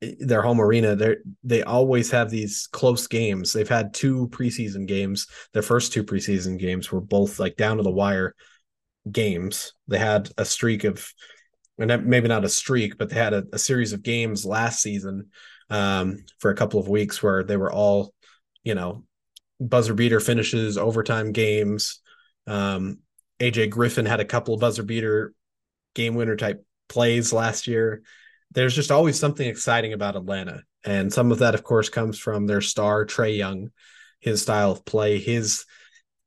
[0.01, 0.97] their home arena.
[0.97, 3.53] They they always have these close games.
[3.53, 5.27] They've had two preseason games.
[5.53, 8.35] Their first two preseason games were both like down to the wire
[9.11, 9.73] games.
[9.89, 11.13] They had a streak of,
[11.79, 15.31] and maybe not a streak, but they had a, a series of games last season
[15.71, 18.13] um, for a couple of weeks where they were all
[18.67, 19.05] you know,
[19.61, 22.01] buzzer beater finishes, overtime games.
[22.49, 22.99] Um,
[23.39, 25.33] AJ Griffin had a couple of buzzer beater
[25.95, 28.03] game winner type plays last year.
[28.57, 30.63] There's just always something exciting about Atlanta.
[30.83, 33.71] And some of that, of course, comes from their star, Trae Young,
[34.19, 35.67] his style of play, his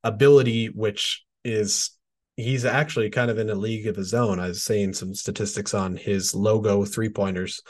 [0.04, 1.90] ability, which is
[2.36, 4.40] he's actually kind of in a league of his own.
[4.40, 7.62] I was saying some statistics on his logo three pointers.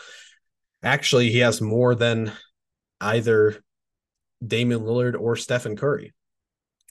[0.84, 2.34] Actually, he has more than
[3.00, 3.64] either
[4.46, 6.14] Damian Lillard or Stephen Curry,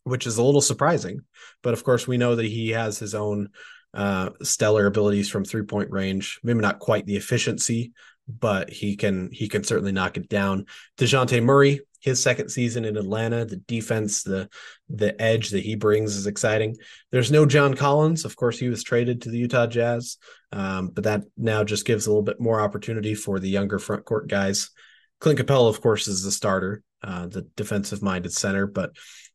[0.05, 1.21] which is a little surprising.
[1.63, 3.51] But of course, we know that he has his own
[3.95, 6.41] uh, stellar abilities from three point range.
[6.43, 7.93] Maybe not quite the efficiency,
[8.29, 10.67] but he can he can certainly knock it down.
[10.99, 14.49] Dejounte Murray, his second season in Atlanta, the defense, the
[14.89, 16.77] the edge that he brings is exciting.
[17.11, 20.19] There's no John Collins, of course, he was traded to the Utah Jazz,
[20.53, 24.05] um, but that now just gives a little bit more opportunity for the younger front
[24.05, 24.71] court guys.
[25.21, 28.93] Clint Capela, of course, is the starter, uh, the defensive minded center, but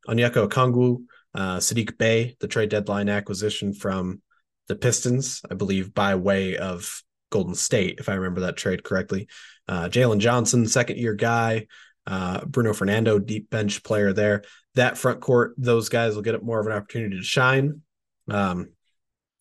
[0.07, 1.03] Onyeka Okongwu,
[1.35, 4.21] uh, Saddiq Bey, the trade deadline acquisition from
[4.67, 9.27] the Pistons, I believe, by way of Golden State, if I remember that trade correctly.
[9.67, 11.67] Uh, Jalen Johnson, second year guy.
[12.05, 14.43] Uh, Bruno Fernando, deep bench player there.
[14.75, 17.81] That front court, those guys will get more of an opportunity to shine.
[18.29, 18.69] Um,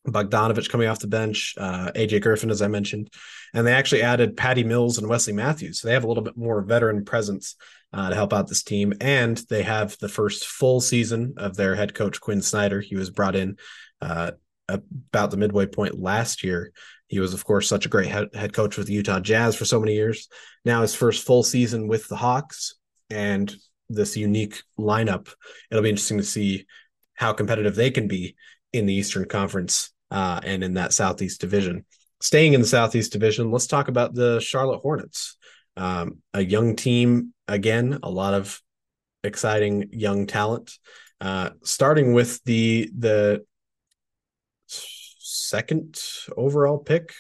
[0.07, 3.13] Bogdanovic coming off the bench, uh, AJ Griffin, as I mentioned,
[3.55, 5.81] and they actually added Patty Mills and Wesley Matthews.
[5.81, 7.57] So they have a little bit more veteran presence
[7.93, 8.95] uh, to help out this team.
[9.01, 12.81] And they have the first full season of their head coach, Quin Snyder.
[12.81, 13.59] He was brought in
[14.01, 14.33] uh,
[14.73, 16.73] about the midway point last year.
[17.09, 19.79] He was, of course, such a great head, coach with the Utah Jazz for so
[19.79, 20.29] many years.
[20.65, 22.75] Now his first full season with the Hawks
[23.11, 23.55] and
[23.91, 25.29] this unique lineup.
[25.71, 26.67] It'll be interesting to see
[27.15, 28.37] how competitive they can be
[28.73, 31.85] in the Eastern Conference uh, and in that Southeast Division.
[32.21, 35.37] Staying in the Southeast Division, let's talk about the Charlotte Hornets.
[35.77, 38.61] Um, a young team, again, a lot of
[39.25, 40.79] exciting young talent.
[41.21, 43.45] Uh, starting with the the
[45.33, 46.01] second
[46.37, 47.13] overall pick,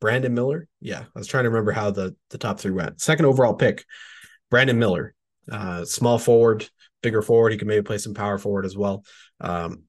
[0.00, 0.68] Brandon Miller.
[0.80, 3.00] Yeah, I was trying to remember how the the top three went.
[3.00, 3.84] Second overall pick,
[4.50, 5.14] Brandon Miller,
[5.50, 6.68] uh, small forward,
[7.02, 7.52] bigger forward.
[7.52, 9.04] He can maybe play some power forward as well.
[9.40, 9.84] Um,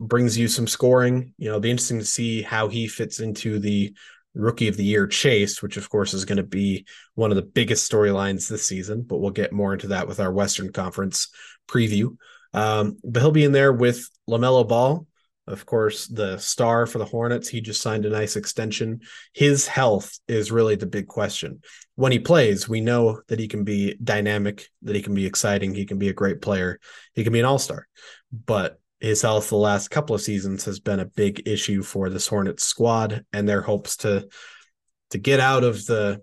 [0.00, 1.34] brings you some scoring.
[1.38, 3.94] You know, it'll be interesting to see how he fits into the
[4.34, 7.42] rookie of the year chase, which of course is going to be one of the
[7.42, 9.02] biggest storylines this season.
[9.02, 11.28] But we'll get more into that with our Western Conference
[11.68, 12.16] preview.
[12.52, 15.06] Um, but he'll be in there with LaMelo Ball,
[15.46, 19.00] of course, the star for the Hornets, he just signed a nice extension.
[19.32, 21.60] His health is really the big question.
[21.96, 25.74] When he plays, we know that he can be dynamic, that he can be exciting,
[25.74, 26.80] he can be a great player,
[27.12, 27.86] he can be an all star.
[28.32, 32.26] But his health the last couple of seasons has been a big issue for this
[32.26, 34.26] Hornets squad and their hopes to
[35.10, 36.22] to get out of the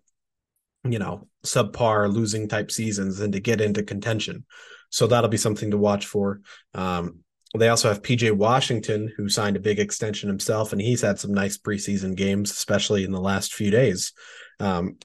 [0.83, 4.45] you know subpar losing type seasons and to get into contention.
[4.89, 6.41] So that'll be something to watch for.
[6.73, 7.19] Um,
[7.57, 11.33] they also have PJ Washington, who signed a big extension himself, and he's had some
[11.33, 14.13] nice preseason games, especially in the last few days.
[14.59, 14.97] Um,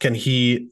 [0.00, 0.68] can he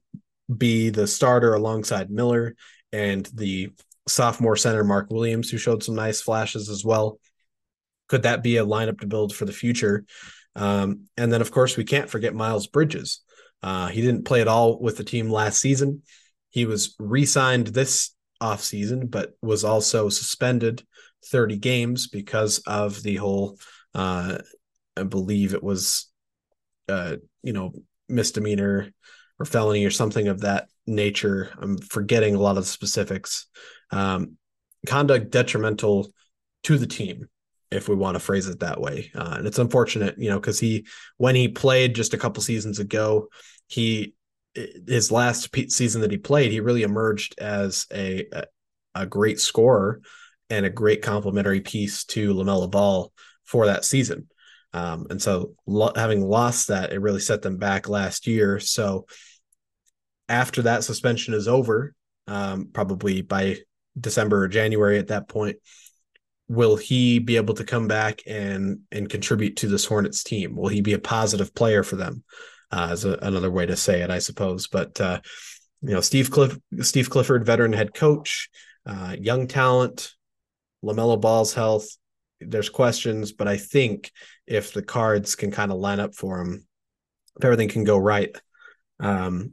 [0.54, 2.54] be the starter alongside Miller
[2.92, 3.70] and the
[4.08, 7.18] sophomore center Mark Williams, who showed some nice flashes as well?
[8.08, 10.04] Could that be a lineup to build for the future?
[10.56, 13.20] Um, and then, of course, we can't forget Miles Bridges.
[13.62, 16.02] Uh, he didn't play at all with the team last season.
[16.50, 20.84] He was re signed this offseason, but was also suspended
[21.26, 23.58] 30 games because of the whole,
[23.94, 24.38] uh,
[24.96, 26.10] I believe it was,
[26.88, 27.72] uh, you know,
[28.08, 28.92] misdemeanor
[29.38, 31.50] or felony or something of that nature.
[31.58, 33.46] I'm forgetting a lot of the specifics.
[33.90, 34.36] Um,
[34.86, 36.12] conduct detrimental
[36.64, 37.28] to the team,
[37.70, 39.10] if we want to phrase it that way.
[39.14, 40.86] Uh, and it's unfortunate, you know, because he,
[41.16, 43.28] when he played just a couple seasons ago,
[43.68, 44.14] he
[44.54, 48.26] his last season that he played, he really emerged as a
[48.94, 50.00] a great scorer
[50.50, 53.12] and a great complementary piece to LaMelo Ball
[53.44, 54.28] for that season.
[54.74, 58.58] Um, and so, lo- having lost that, it really set them back last year.
[58.58, 59.06] So,
[60.28, 61.94] after that suspension is over,
[62.26, 63.58] um, probably by
[63.98, 65.56] December or January at that point,
[66.48, 70.56] will he be able to come back and and contribute to this Hornets team?
[70.56, 72.24] Will he be a positive player for them?
[72.72, 74.66] Uh, is a, another way to say it, I suppose.
[74.68, 75.20] But uh,
[75.82, 78.48] you know, Steve Cliff, Steve Clifford, veteran head coach,
[78.86, 80.12] uh, young talent,
[80.84, 81.86] Lamelo Ball's health.
[82.40, 84.10] There's questions, but I think
[84.46, 86.66] if the cards can kind of line up for him,
[87.36, 88.36] if everything can go right,
[88.98, 89.52] um,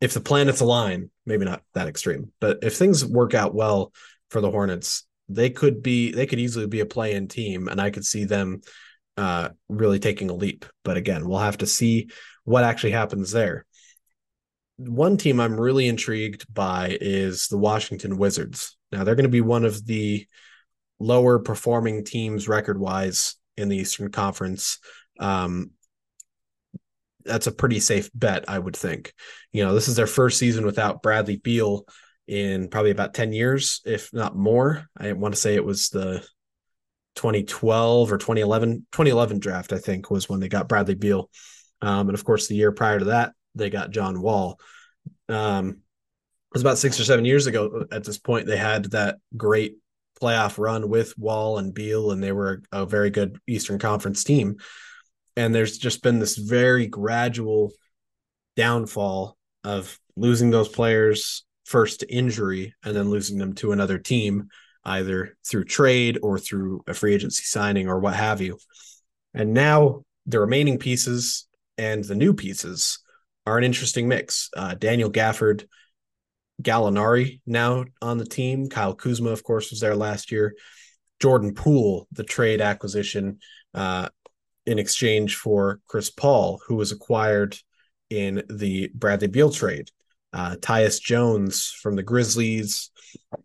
[0.00, 3.92] if the planets align, maybe not that extreme, but if things work out well
[4.30, 7.90] for the Hornets, they could be they could easily be a play-in team, and I
[7.90, 8.62] could see them
[9.20, 10.64] uh, really taking a leap.
[10.82, 12.08] But again, we'll have to see
[12.44, 13.66] what actually happens there.
[14.78, 18.78] One team I'm really intrigued by is the Washington Wizards.
[18.90, 20.26] Now, they're going to be one of the
[20.98, 24.78] lower performing teams record wise in the Eastern Conference.
[25.18, 25.72] Um,
[27.26, 29.12] that's a pretty safe bet, I would think.
[29.52, 31.84] You know, this is their first season without Bradley Beal
[32.26, 34.88] in probably about 10 years, if not more.
[34.96, 36.26] I want to say it was the
[37.20, 41.28] 2012 or 2011 2011 draft, I think, was when they got Bradley Beal.
[41.82, 44.58] Um, and of course, the year prior to that, they got John Wall.
[45.28, 49.18] Um, it was about six or seven years ago at this point, they had that
[49.36, 49.76] great
[50.20, 54.56] playoff run with Wall and Beal, and they were a very good Eastern Conference team.
[55.36, 57.70] And there's just been this very gradual
[58.56, 64.48] downfall of losing those players first to injury and then losing them to another team,
[64.84, 68.58] either through trade or through a free agency signing or what have you.
[69.34, 71.46] And now the remaining pieces
[71.78, 72.98] and the new pieces
[73.46, 74.50] are an interesting mix.
[74.56, 75.66] Uh, Daniel Gafford
[76.62, 78.68] Gallinari now on the team.
[78.68, 80.54] Kyle Kuzma, of course, was there last year.
[81.20, 83.38] Jordan Poole, the trade acquisition
[83.74, 84.08] uh,
[84.66, 87.56] in exchange for Chris Paul, who was acquired
[88.08, 89.90] in the Bradley Beal trade.
[90.32, 92.90] Uh, Tyus Jones from the Grizzlies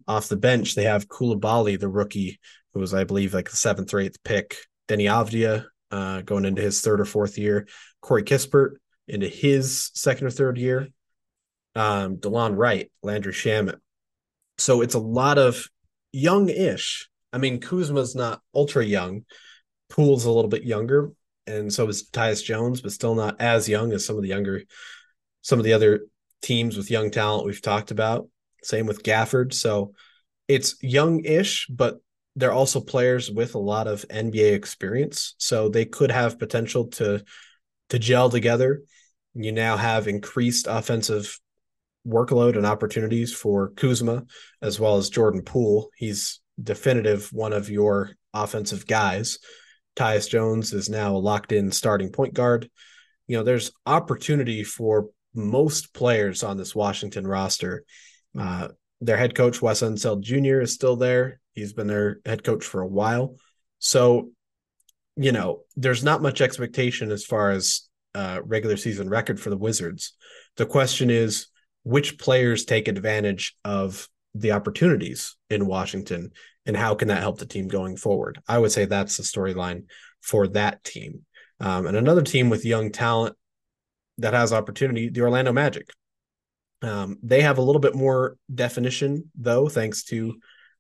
[0.08, 0.76] off the bench.
[0.76, 2.40] They have Coulibaly, the rookie,
[2.74, 4.56] who was, I believe, like the seventh or eighth pick.
[4.88, 7.68] Deni Avdija uh, going into his third or fourth year.
[8.02, 8.76] Corey Kispert
[9.08, 10.90] into his second or third year
[11.76, 13.80] um, Delon Wright, Landry Shamet.
[14.58, 15.68] So it's a lot of
[16.12, 17.10] young-ish.
[17.34, 19.26] I mean, Kuzma's not ultra young.
[19.90, 21.12] Poole's a little bit younger,
[21.46, 24.64] and so is Tyus Jones, but still not as young as some of the younger,
[25.42, 26.08] some of the other
[26.42, 28.28] teams with young talent we've talked about.
[28.64, 29.54] Same with Gafford.
[29.54, 29.94] So
[30.48, 31.98] it's young-ish, but
[32.36, 35.36] they're also players with a lot of NBA experience.
[35.38, 37.24] So they could have potential to
[37.90, 38.82] to gel together.
[39.34, 41.40] You now have increased offensive
[42.08, 44.26] workload and opportunities for Kuzma
[44.62, 45.90] as well as Jordan Poole.
[45.96, 49.40] He's definitive one of your offensive guys.
[49.96, 52.70] Tyus Jones is now a locked in starting point guard.
[53.28, 57.84] You know, there's opportunity for most players on this Washington roster.
[58.38, 58.70] Uh,
[59.02, 61.40] their head coach, Wes Unseld Jr., is still there.
[61.54, 63.36] He's been their head coach for a while.
[63.80, 64.30] So,
[65.16, 69.58] you know, there's not much expectation as far as uh, regular season record for the
[69.58, 70.14] Wizards.
[70.58, 71.48] The question is,
[71.84, 76.32] which players take advantage of the opportunities in Washington
[76.66, 78.40] and how can that help the team going forward?
[78.48, 79.84] I would say that's the storyline
[80.22, 81.26] for that team.
[81.60, 83.36] Um, and another team with young talent
[84.18, 85.90] that has opportunity, the Orlando Magic.
[86.82, 90.36] Um, they have a little bit more definition, though, thanks to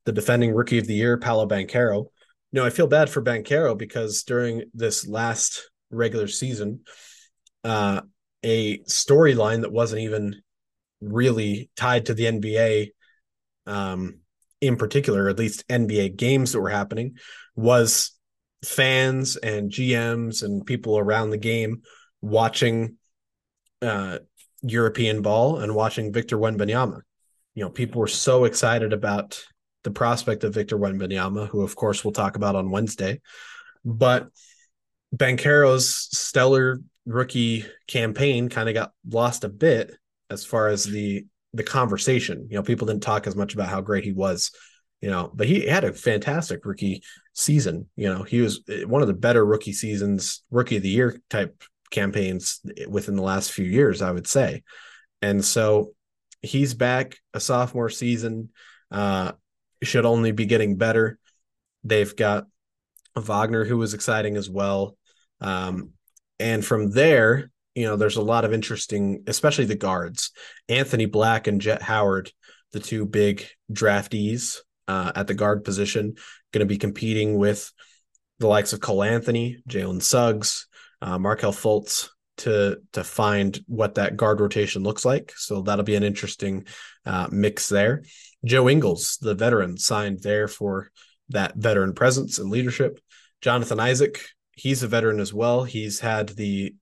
[0.06, 2.06] the defending rookie of the year, Paolo Banchero.
[2.52, 6.82] You know, I feel bad for Banchero because during this last regular season,
[7.64, 8.02] uh,
[8.44, 10.42] a storyline that wasn't even
[11.02, 12.92] really tied to the NBA,
[13.66, 14.20] um,
[14.62, 17.16] in particular, at least NBA games that were happening,
[17.56, 18.12] was
[18.64, 21.82] fans and GMs and people around the game
[22.22, 22.98] watching
[23.82, 24.20] uh,
[24.62, 27.02] European ball and watching Victor Wembanyama.
[27.54, 29.44] You know, people were so excited about
[29.84, 33.22] the prospect of Victor Wembanyama, who of course we'll talk about on Wednesday.
[33.84, 34.28] But
[35.14, 39.96] Banchero's stellar rookie campaign kind of got lost a bit
[40.30, 42.48] as far as the the conversation.
[42.50, 44.52] You know, people didn't talk as much about how great he was,
[45.00, 47.02] you know, but he had a fantastic rookie
[47.34, 47.88] season.
[47.96, 51.22] You know, he was eh, one of the better rookie seasons, rookie of the year
[51.30, 54.64] type campaigns within the last few years, I would say.
[55.22, 55.94] And so
[56.42, 58.50] he's back a sophomore season,
[58.92, 59.34] uh,
[59.84, 61.20] should only be getting better.
[61.84, 62.48] They've got
[63.16, 64.98] Wagner, who was exciting as well.
[65.42, 65.92] Um,
[66.40, 70.32] and from there, you know, there's a lot of interesting, especially the guards.
[70.70, 72.32] Anthony Black and Jett Howard,
[72.72, 74.58] the two big draftees
[74.88, 76.16] uh, at the guard position,
[76.52, 77.72] going to be competing with
[78.40, 80.68] the likes of Cole Anthony, Jalen Suggs,
[81.06, 85.32] uh, Markelle Fultz to to find what that guard rotation looks like.
[85.38, 86.66] So that'll be an interesting
[87.06, 88.04] uh, mix there.
[88.44, 90.92] Joe Ingles, the veteran, signed there for
[91.30, 93.00] that veteran presence and leadership.
[93.42, 94.20] Jonathan Isaac,
[94.52, 95.64] he's a veteran as well.
[95.64, 96.76] He's had the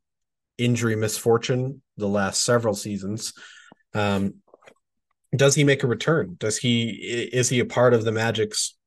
[0.58, 3.34] injury misfortune the last several seasons.
[3.94, 4.36] Um,
[5.36, 6.36] does he make a return?
[6.40, 6.90] Does he
[7.34, 8.78] is he a part of the Magic's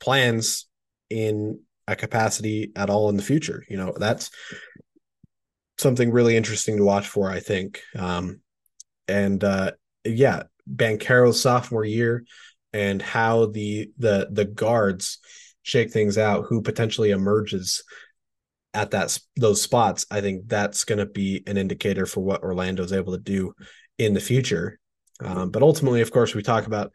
[0.00, 0.66] plans
[1.08, 3.64] in a capacity at all in the future?
[3.68, 4.30] You know, that's
[5.82, 7.80] something really interesting to watch for, I think.
[7.96, 8.40] Um,
[9.08, 9.72] and uh,
[10.04, 12.24] yeah, Banchero's sophomore year
[12.72, 15.18] and how the the the guards
[15.62, 17.82] shake things out, who potentially emerges
[18.74, 22.82] at that those spots, I think that's going to be an indicator for what Orlando
[22.82, 23.52] is able to do
[23.98, 24.78] in the future.
[25.22, 26.92] Um, but ultimately, of course, we talk about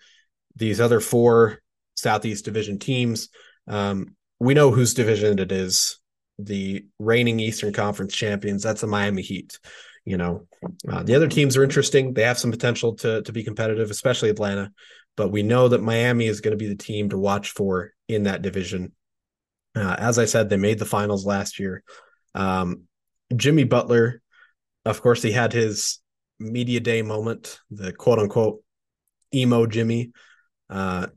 [0.56, 1.60] these other four
[1.96, 3.30] Southeast Division teams.
[3.68, 6.00] Um, we know whose division it is
[6.40, 8.64] the reigning Eastern Conference champions.
[8.64, 9.60] That's the Miami Heat.
[10.06, 10.48] You know,
[10.90, 12.14] uh, the other teams are interesting.
[12.14, 14.72] They have some potential to to be competitive, especially Atlanta.
[15.16, 18.24] But we know that Miami is going to be the team to watch for in
[18.24, 18.94] that division.
[19.76, 21.84] Uh, as I said, they made the finals last year.
[22.36, 22.84] Um,
[23.36, 24.22] Jimmy Butler,
[24.86, 26.00] of course, he had his
[26.40, 28.64] media day moment, the quote unquote
[29.34, 30.12] emo Jimmy.
[30.70, 31.08] Uh,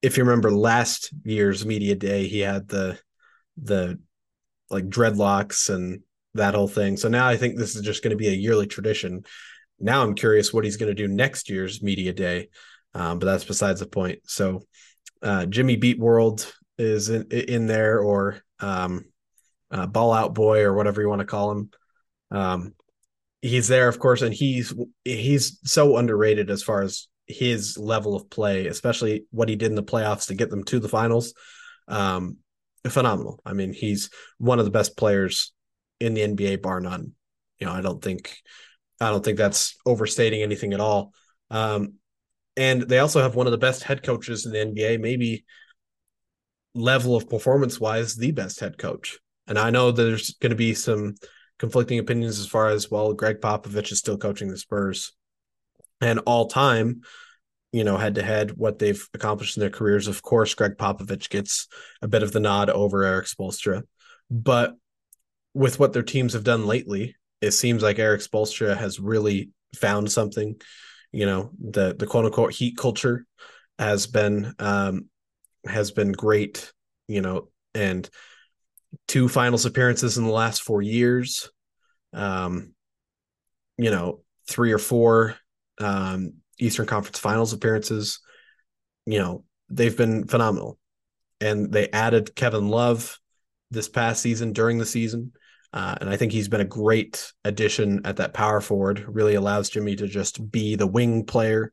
[0.00, 2.98] if you remember last year's media day, he had the
[3.60, 3.98] the
[4.72, 6.00] like dreadlocks and
[6.34, 6.96] that whole thing.
[6.96, 9.24] So now I think this is just going to be a yearly tradition.
[9.78, 12.48] Now I'm curious what he's going to do next year's media day,
[12.94, 14.20] um, but that's besides the point.
[14.26, 14.62] So
[15.22, 19.04] uh, Jimmy Beat World is in, in there, or um,
[19.70, 21.70] uh, Ball Out Boy, or whatever you want to call him.
[22.30, 22.74] Um,
[23.40, 28.30] he's there, of course, and he's he's so underrated as far as his level of
[28.30, 31.34] play, especially what he did in the playoffs to get them to the finals.
[31.88, 32.38] Um,
[32.88, 33.40] phenomenal.
[33.44, 35.52] I mean, he's one of the best players
[36.00, 37.12] in the NBA, bar none.
[37.58, 38.36] You know, I don't think
[39.00, 41.12] I don't think that's overstating anything at all.
[41.50, 41.94] Um,
[42.56, 45.44] and they also have one of the best head coaches in the NBA, maybe
[46.74, 49.18] level of performance wise, the best head coach.
[49.46, 51.14] And I know there's going to be some
[51.58, 53.12] conflicting opinions as far as well.
[53.12, 55.12] Gregg Popovich is still coaching the Spurs,
[56.00, 57.02] and all time,
[57.72, 60.06] you know, head to head, what they've accomplished in their careers.
[60.06, 61.68] Of course, Gregg Popovich gets
[62.02, 63.82] a bit of the nod over Erik Spoelstra,
[64.30, 64.76] but
[65.54, 70.10] with what their teams have done lately, it seems like Erik Spoelstra has really found
[70.12, 70.60] something.
[71.12, 73.26] You know, the the quote unquote heat culture
[73.78, 75.08] has been um,
[75.66, 76.72] has been great.
[77.08, 78.08] You know, and
[79.08, 81.50] two finals appearances in the last four years.
[82.12, 82.74] Um,
[83.78, 85.36] you know, three or four
[85.78, 88.20] um, Eastern Conference Finals appearances.
[89.06, 90.78] You know, they've been phenomenal,
[91.40, 93.18] and they added Kevin Love
[93.70, 95.32] this past season during the season.
[95.72, 99.04] Uh, and I think he's been a great addition at that power forward.
[99.08, 101.72] Really allows Jimmy to just be the wing player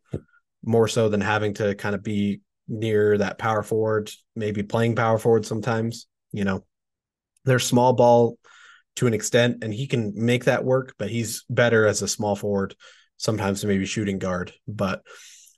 [0.63, 5.17] more so than having to kind of be near that power forward, maybe playing power
[5.17, 6.07] forward sometimes.
[6.31, 6.63] You know,
[7.43, 8.37] they're small ball
[8.95, 12.35] to an extent, and he can make that work, but he's better as a small
[12.35, 12.75] forward,
[13.19, 14.53] sometimes maybe shooting guard.
[14.67, 15.03] But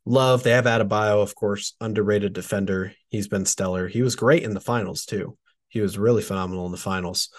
[0.06, 2.94] Love, they have Adebayo, of course, underrated defender.
[3.10, 3.88] He's been stellar.
[3.88, 5.38] He was great in the finals too.
[5.70, 7.30] He was really phenomenal in the finals.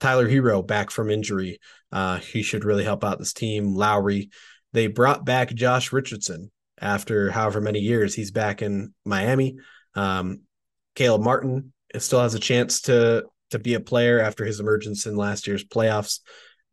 [0.00, 1.60] Tyler Herro back from injury.
[1.92, 3.74] Uh, he should really help out this team.
[3.74, 4.30] Lowry.
[4.72, 6.50] They brought back Josh Richardson
[6.80, 9.56] after however many years he's back in Miami.
[9.94, 10.42] Um,
[10.94, 15.16] Caleb Martin still has a chance to to be a player after his emergence in
[15.16, 16.20] last year's playoffs.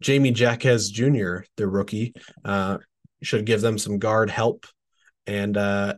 [0.01, 2.79] Jamie Jaquez Jr., the rookie, uh,
[3.25, 4.65] should give them some guard help.
[5.27, 5.95] And uh,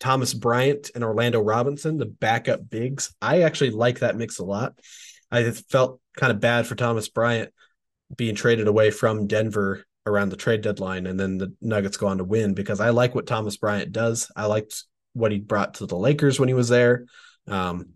[0.00, 3.14] Thomas Bryant and Orlando Robinson, the backup bigs.
[3.20, 4.78] I actually like that mix a lot.
[5.30, 7.52] I felt kind of bad for Thomas Bryant
[8.16, 12.18] being traded away from Denver around the trade deadline, and then the Nuggets go on
[12.18, 14.30] to win because I like what Thomas Bryant does.
[14.34, 17.04] I liked what he brought to the Lakers when he was there.
[17.46, 17.90] Um,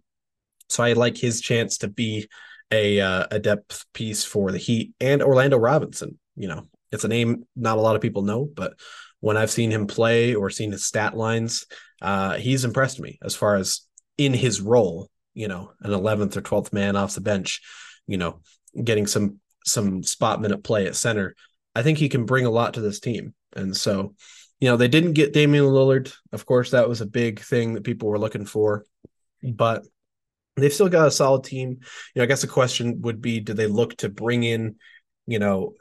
[0.69, 2.29] so I like his chance to be
[2.71, 6.19] a uh, a depth piece for the Heat and Orlando Robinson.
[6.37, 8.75] You know, it's a name not a lot of people know, but
[9.21, 11.67] when I've seen him play or seen his stat lines,
[12.01, 13.83] uh, he's impressed me as far as
[14.19, 15.09] in his role.
[15.35, 17.63] You know, an 11th or 12th man off the bench.
[18.07, 18.41] You know,
[18.83, 21.35] getting some some spot minute play at center.
[21.75, 24.15] I think he can bring a lot to this team, and so.
[24.61, 26.15] You know, they didn't get Damian Lillard.
[26.31, 28.85] Of course, that was a big thing that people were looking for.
[29.43, 29.85] But
[30.57, 31.71] they've still got a solid team.
[31.71, 31.79] You
[32.17, 34.77] know, I guess the question would be do they look to bring in,
[35.27, 35.75] you know,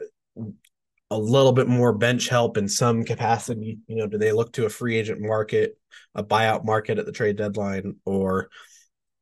[1.11, 3.79] a little bit more bench help in some capacity?
[3.85, 5.77] You know, do they look to a free agent market,
[6.15, 8.49] a buyout market at the trade deadline, or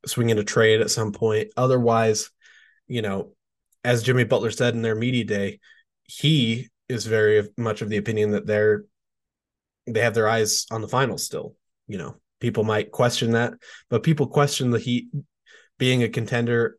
[0.06, 1.50] swing into trade at some point?
[1.58, 2.30] Otherwise,
[2.88, 3.34] you know,
[3.84, 5.60] as Jimmy Butler said in their media day,
[6.04, 8.86] he is very much of the opinion that they're
[9.88, 11.56] they have their eyes on the finals still.
[11.88, 13.54] You know, people might question that,
[13.90, 15.08] but people question the Heat
[15.80, 16.78] being a contender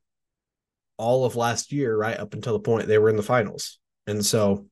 [0.99, 3.81] all of last year, right up until the point they were in the finals.
[4.07, 4.67] And so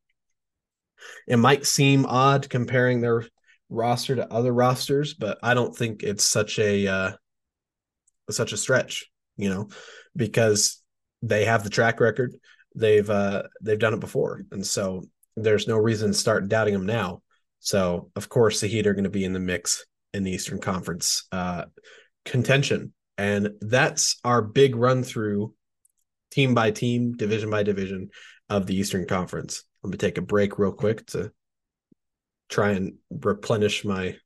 [1.26, 3.24] it might seem odd comparing their
[3.68, 7.12] roster to other rosters, but I don't think it's such a uh,
[8.30, 9.68] such a stretch, you know,
[10.16, 10.82] because
[11.22, 12.34] they have the track record.
[12.74, 15.04] They've uh, they've done it before, and so
[15.36, 17.22] there's no reason to start doubting them now.
[17.60, 19.84] So of course the Heat are going to be in the mix
[20.14, 21.64] in the Eastern Conference uh,
[22.24, 25.52] contention and that's our big run through
[26.30, 28.10] team by team, division by division
[28.48, 29.64] of the Eastern Conference.
[29.82, 31.32] Let me take a break real quick to
[32.48, 34.16] try and replenish my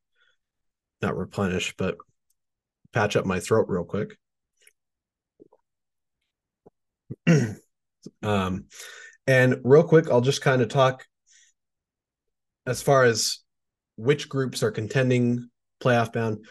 [1.02, 1.96] not replenish, but
[2.92, 4.16] patch up my throat real quick.
[8.22, 8.66] um,
[9.26, 11.04] and real quick, I'll just kind of talk
[12.66, 13.38] as far as
[13.96, 15.50] which groups are contending
[15.82, 16.46] playoff bound.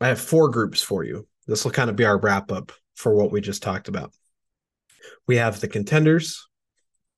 [0.00, 1.28] I have four groups for you.
[1.46, 4.12] This will kind of be our wrap up for what we just talked about.
[5.26, 6.48] We have the contenders,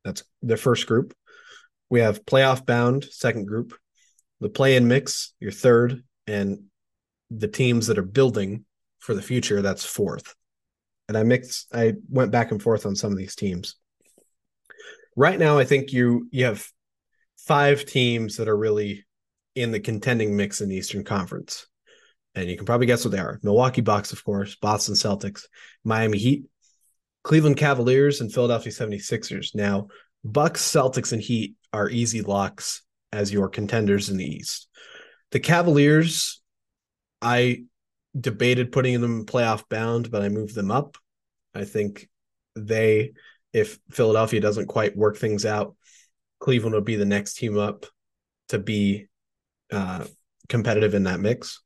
[0.07, 1.13] that's the first group.
[1.91, 3.75] We have playoff bound, second group,
[4.41, 6.65] the play in mix, your third, and
[7.31, 8.65] the teams that are building
[9.01, 10.35] for the future, that's fourth.
[11.09, 13.77] And I mixed, I went back and forth on some of these teams.
[15.17, 16.67] Right now, I think you you have
[17.39, 19.07] five teams that are really
[19.55, 21.67] in the contending mix in the Eastern Conference.
[22.35, 23.41] And you can probably guess what they are.
[23.43, 25.47] Milwaukee Bucks, of course, Boston Celtics,
[25.85, 26.45] Miami Heat,
[27.27, 29.53] Cleveland Cavaliers, and Philadelphia 76ers.
[29.53, 29.89] Now,
[30.23, 34.69] Bucks, Celtics, and Heat are easy locks as your contenders in the East.
[35.33, 36.41] The Cavaliers,
[37.21, 37.65] I
[38.19, 40.99] debated putting them playoff bound, but I moved them up.
[41.53, 42.09] I think
[42.55, 43.15] they,
[43.53, 45.75] if Philadelphia doesn't quite work things out,
[46.39, 47.87] Cleveland would be the next team up
[48.51, 49.09] to be
[49.73, 50.05] uh,
[50.49, 51.61] competitive in that mix.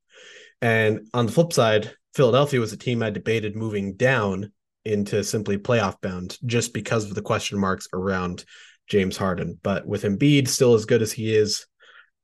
[0.63, 4.53] And on the flip side, Philadelphia was a team I debated moving down
[4.85, 8.45] into simply playoff bound just because of the question marks around
[8.89, 9.59] James Harden.
[9.63, 11.67] But with Embiid still as good as he is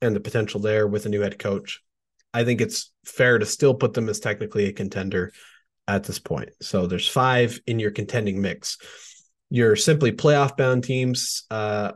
[0.01, 1.81] and the potential there with a new head coach,
[2.33, 5.33] I think it's fair to still put them as technically a contender
[5.89, 6.51] at this point.
[6.61, 8.79] So there's five in your contending mix.
[9.49, 11.93] You're simply playoff bound teams, uh,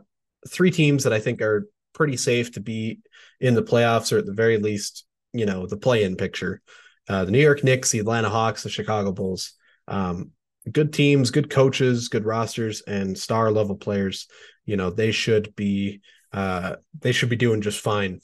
[0.49, 2.99] three teams that I think are pretty safe to be
[3.39, 6.61] in the playoffs or at the very least, you know, the play in picture.
[7.09, 9.53] Uh, the New York Knicks, the Atlanta Hawks, the Chicago Bulls.
[9.87, 10.31] Um,
[10.69, 14.27] good teams, good coaches, good rosters, and star level players.
[14.65, 16.01] You know, they should be
[16.33, 18.21] uh, they should be doing just fine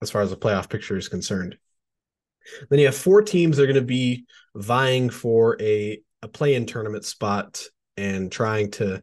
[0.00, 1.56] as far as the playoff picture is concerned.
[2.70, 6.66] Then you have four teams that are going to be vying for a a play-in
[6.66, 7.64] tournament spot
[7.96, 9.02] and trying to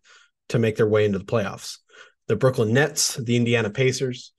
[0.50, 1.78] to make their way into the playoffs.
[2.28, 4.34] The Brooklyn Nets, the Indiana Pacers,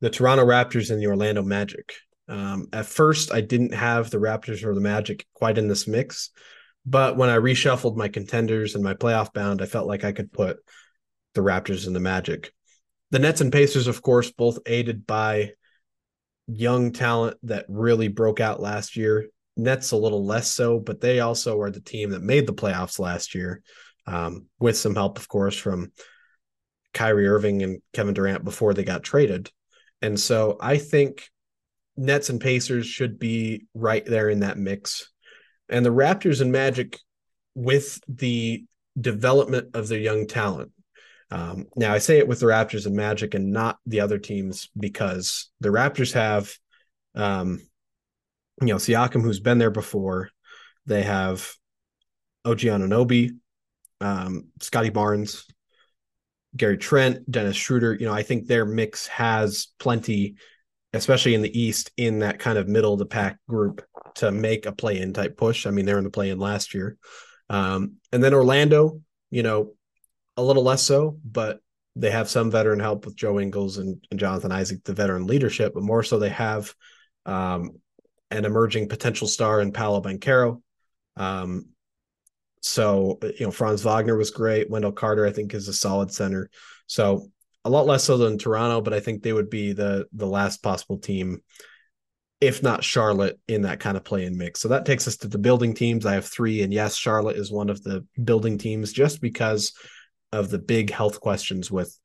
[0.00, 1.94] the Toronto Raptors, and the Orlando Magic.
[2.28, 6.30] Um, at first, I didn't have the Raptors or the Magic quite in this mix,
[6.86, 10.32] but when I reshuffled my contenders and my playoff bound, I felt like I could
[10.32, 10.58] put
[11.34, 12.52] the Raptors and the Magic.
[13.10, 15.52] The Nets and Pacers, of course, both aided by
[16.46, 19.28] young talent that really broke out last year.
[19.56, 22.98] Nets a little less so, but they also are the team that made the playoffs
[22.98, 23.62] last year,
[24.06, 25.92] um, with some help, of course, from
[26.92, 29.50] Kyrie Irving and Kevin Durant before they got traded.
[30.02, 31.28] And so I think
[31.96, 35.10] Nets and Pacers should be right there in that mix.
[35.68, 36.98] And the Raptors and Magic,
[37.54, 38.64] with the
[39.00, 40.72] development of their young talent,
[41.30, 44.68] um, now, I say it with the Raptors and Magic and not the other teams
[44.78, 46.54] because the Raptors have,
[47.16, 47.60] um,
[48.60, 50.30] you know, Siakam, who's been there before.
[50.86, 51.52] They have
[52.44, 53.30] OG Anunoby,
[54.00, 55.46] um, Scottie Barnes,
[56.56, 57.94] Gary Trent, Dennis Schroeder.
[57.94, 60.36] You know, I think their mix has plenty,
[60.94, 63.84] especially in the East, in that kind of middle of the pack group
[64.16, 65.66] to make a play in type push.
[65.66, 66.96] I mean, they're in the play in last year.
[67.50, 69.74] Um, and then Orlando, you know,
[70.36, 71.60] a little less so, but
[71.96, 75.74] they have some veteran help with Joe Ingles and, and Jonathan Isaac, the veteran leadership,
[75.74, 76.74] but more so they have
[77.26, 77.78] um,
[78.30, 80.60] an emerging potential star in Paolo Banchero.
[81.16, 81.66] Um,
[82.60, 84.70] so, you know, Franz Wagner was great.
[84.70, 86.50] Wendell Carter, I think, is a solid center.
[86.86, 87.30] So
[87.64, 90.62] a lot less so than Toronto, but I think they would be the the last
[90.62, 91.40] possible team,
[92.40, 94.60] if not Charlotte, in that kind of play in mix.
[94.60, 96.06] So that takes us to the building teams.
[96.06, 99.72] I have three, and yes, Charlotte is one of the building teams just because
[100.32, 101.98] of the big health questions with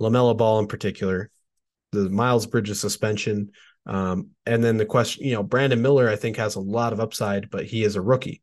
[0.00, 1.30] LaMelo Ball in particular,
[1.92, 3.52] the Miles Bridges suspension,
[3.86, 7.00] um, and then the question, you know, Brandon Miller, I think has a lot of
[7.00, 8.42] upside, but he is a rookie.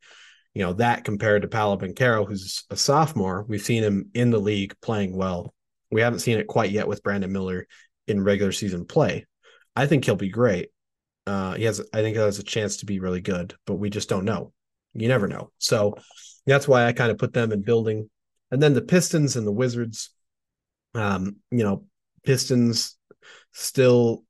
[0.54, 4.40] You know, that compared to Paolo Banchero, who's a sophomore, we've seen him in the
[4.40, 5.54] league playing well.
[5.94, 7.68] We haven't seen it quite yet with Brandon Miller
[8.08, 9.26] in regular season play.
[9.76, 10.70] I think he'll be great.
[11.26, 13.90] Uh, he has, I think, he has a chance to be really good, but we
[13.90, 14.52] just don't know.
[14.94, 15.52] You never know.
[15.58, 15.96] So
[16.46, 18.10] that's why I kind of put them in building
[18.54, 20.12] and then the Pistons and the Wizards.
[20.94, 21.86] Um, you know,
[22.24, 22.98] Pistons
[23.52, 24.24] still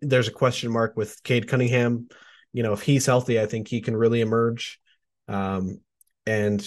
[0.00, 2.08] there's a question mark with Cade Cunningham.
[2.54, 4.80] You know, if he's healthy, I think he can really emerge
[5.28, 5.80] um,
[6.26, 6.66] and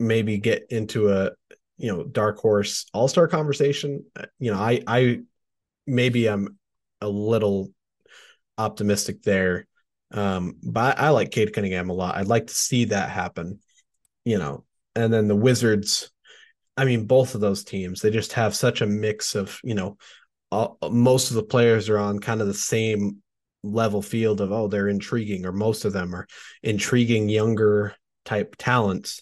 [0.00, 1.30] maybe get into a
[1.82, 4.04] you know dark horse all star conversation.
[4.38, 5.20] You know, I I
[5.86, 6.56] maybe I'm
[7.00, 7.70] a little
[8.56, 9.66] optimistic there,
[10.12, 12.16] um, but I, like Cade Cunningham a lot.
[12.16, 13.58] I'd like to see that happen.
[14.24, 14.64] You know,
[14.94, 16.08] and then the Wizards.
[16.74, 19.98] I mean, both of those teams, they just have such a mix of, you know,
[20.50, 23.18] all, most of the players are on kind of the same
[23.62, 26.26] level field of, oh, they're intriguing, or most of them are
[26.62, 29.20] intriguing younger type talents.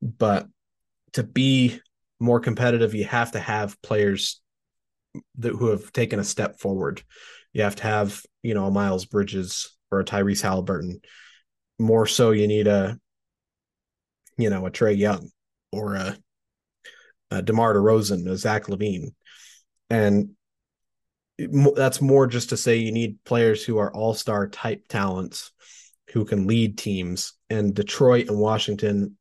[0.00, 0.46] But
[1.12, 1.80] to be
[2.18, 4.40] more competitive, you have to have players
[5.38, 7.02] that who have taken a step forward.
[7.52, 11.02] You have to have, you know, a Miles Bridges or a Tyrese Haliburton.
[11.78, 12.98] More so, you need a,
[14.36, 15.30] you know, a Trae Young
[15.72, 16.16] or a,
[17.30, 19.14] a DeMar DeRozan, a Zach LaVine.
[19.90, 20.30] And
[21.38, 25.52] that's more just to say you need players who are all star type talents
[26.12, 27.34] who can lead teams.
[27.50, 29.18] And Detroit and Washington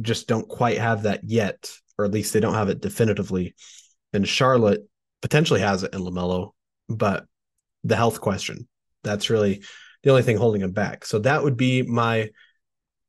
[0.00, 3.54] just don't quite have that yet, or at least they don't have it definitively.
[4.12, 4.88] And Charlotte
[5.20, 6.52] potentially has it in LaMelo,
[6.88, 7.26] but
[7.84, 8.68] the health question
[9.04, 9.62] that's really
[10.02, 11.04] the only thing holding him back.
[11.04, 12.30] So that would be my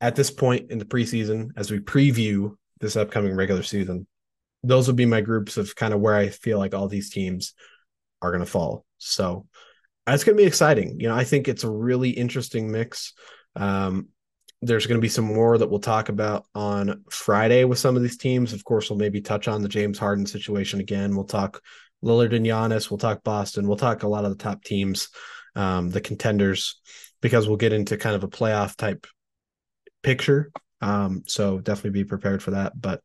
[0.02, 4.08] at this point in the preseason as we preview this upcoming regular season.
[4.64, 7.54] Those would be my groups of kind of where I feel like all these teams
[8.22, 8.86] are going to fall.
[8.98, 9.46] So
[10.08, 11.00] it's going to be exciting.
[11.00, 13.14] You know, I think it's a really interesting mix.
[13.56, 14.10] Um,
[14.62, 18.02] there's going to be some more that we'll talk about on Friday with some of
[18.02, 18.52] these teams.
[18.52, 21.16] Of course, we'll maybe touch on the James Harden situation again.
[21.16, 21.62] We'll talk
[22.04, 22.90] Lillard and Giannis.
[22.90, 23.68] We'll talk Boston.
[23.68, 25.10] We'll talk a lot of the top teams,
[25.56, 26.82] um, the contenders,
[27.22, 29.08] because we'll get into kind of a playoff type
[30.04, 30.52] picture.
[30.82, 32.74] Um, so definitely be prepared for that.
[32.80, 33.02] But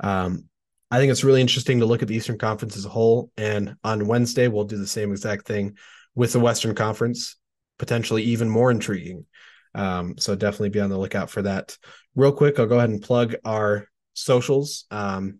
[0.00, 0.44] um,
[0.90, 3.30] I think it's really interesting to look at the Eastern Conference as a whole.
[3.36, 5.76] And on Wednesday, we'll do the same exact thing
[6.14, 7.36] with the Western Conference,
[7.78, 9.26] potentially even more intriguing.
[9.74, 11.76] Um, so definitely be on the lookout for that.
[12.14, 14.84] Real quick, I'll go ahead and plug our socials.
[14.90, 15.38] Um,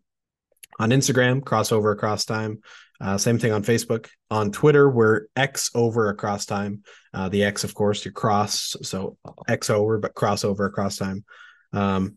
[0.78, 2.60] on Instagram, crossover across time.
[3.00, 4.08] Uh, same thing on Facebook.
[4.30, 6.82] On Twitter, we're X over across time.
[7.12, 9.16] Uh, the X, of course, your cross, so
[9.48, 11.24] X over, but crossover across time.
[11.72, 12.16] Um,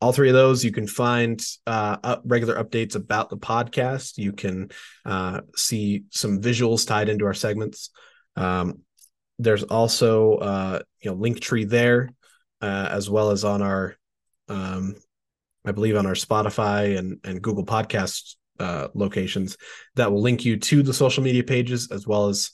[0.00, 4.32] all three of those you can find uh, up regular updates about the podcast you
[4.32, 4.70] can
[5.04, 7.90] uh, see some visuals tied into our segments
[8.36, 8.80] um,
[9.42, 12.10] there's also uh, you know Linktree there
[12.60, 13.96] uh, as well as on our
[14.48, 14.94] um,
[15.64, 19.56] i believe on our spotify and, and google podcast uh, locations
[19.94, 22.50] that will link you to the social media pages as well as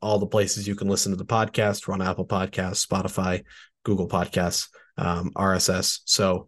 [0.00, 3.42] all the places you can listen to the podcast we're on apple podcasts spotify
[3.84, 4.68] google podcasts
[4.98, 6.46] um, rss so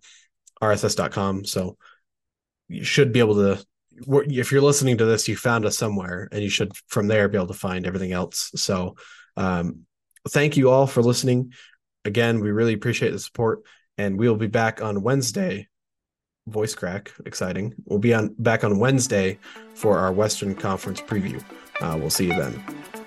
[0.65, 1.45] rss.com.
[1.45, 1.77] So
[2.69, 6.43] you should be able to, if you're listening to this, you found us somewhere and
[6.43, 8.51] you should from there be able to find everything else.
[8.57, 8.97] So
[9.37, 9.81] um,
[10.29, 11.53] thank you all for listening.
[12.05, 13.63] Again, we really appreciate the support
[13.99, 15.69] and we will be back on Wednesday.
[16.47, 17.75] Voice crack, exciting.
[17.87, 19.39] We'll be on back on Wednesday
[19.75, 21.43] for our Western Conference preview.
[21.81, 23.04] Uh, we'll see you then.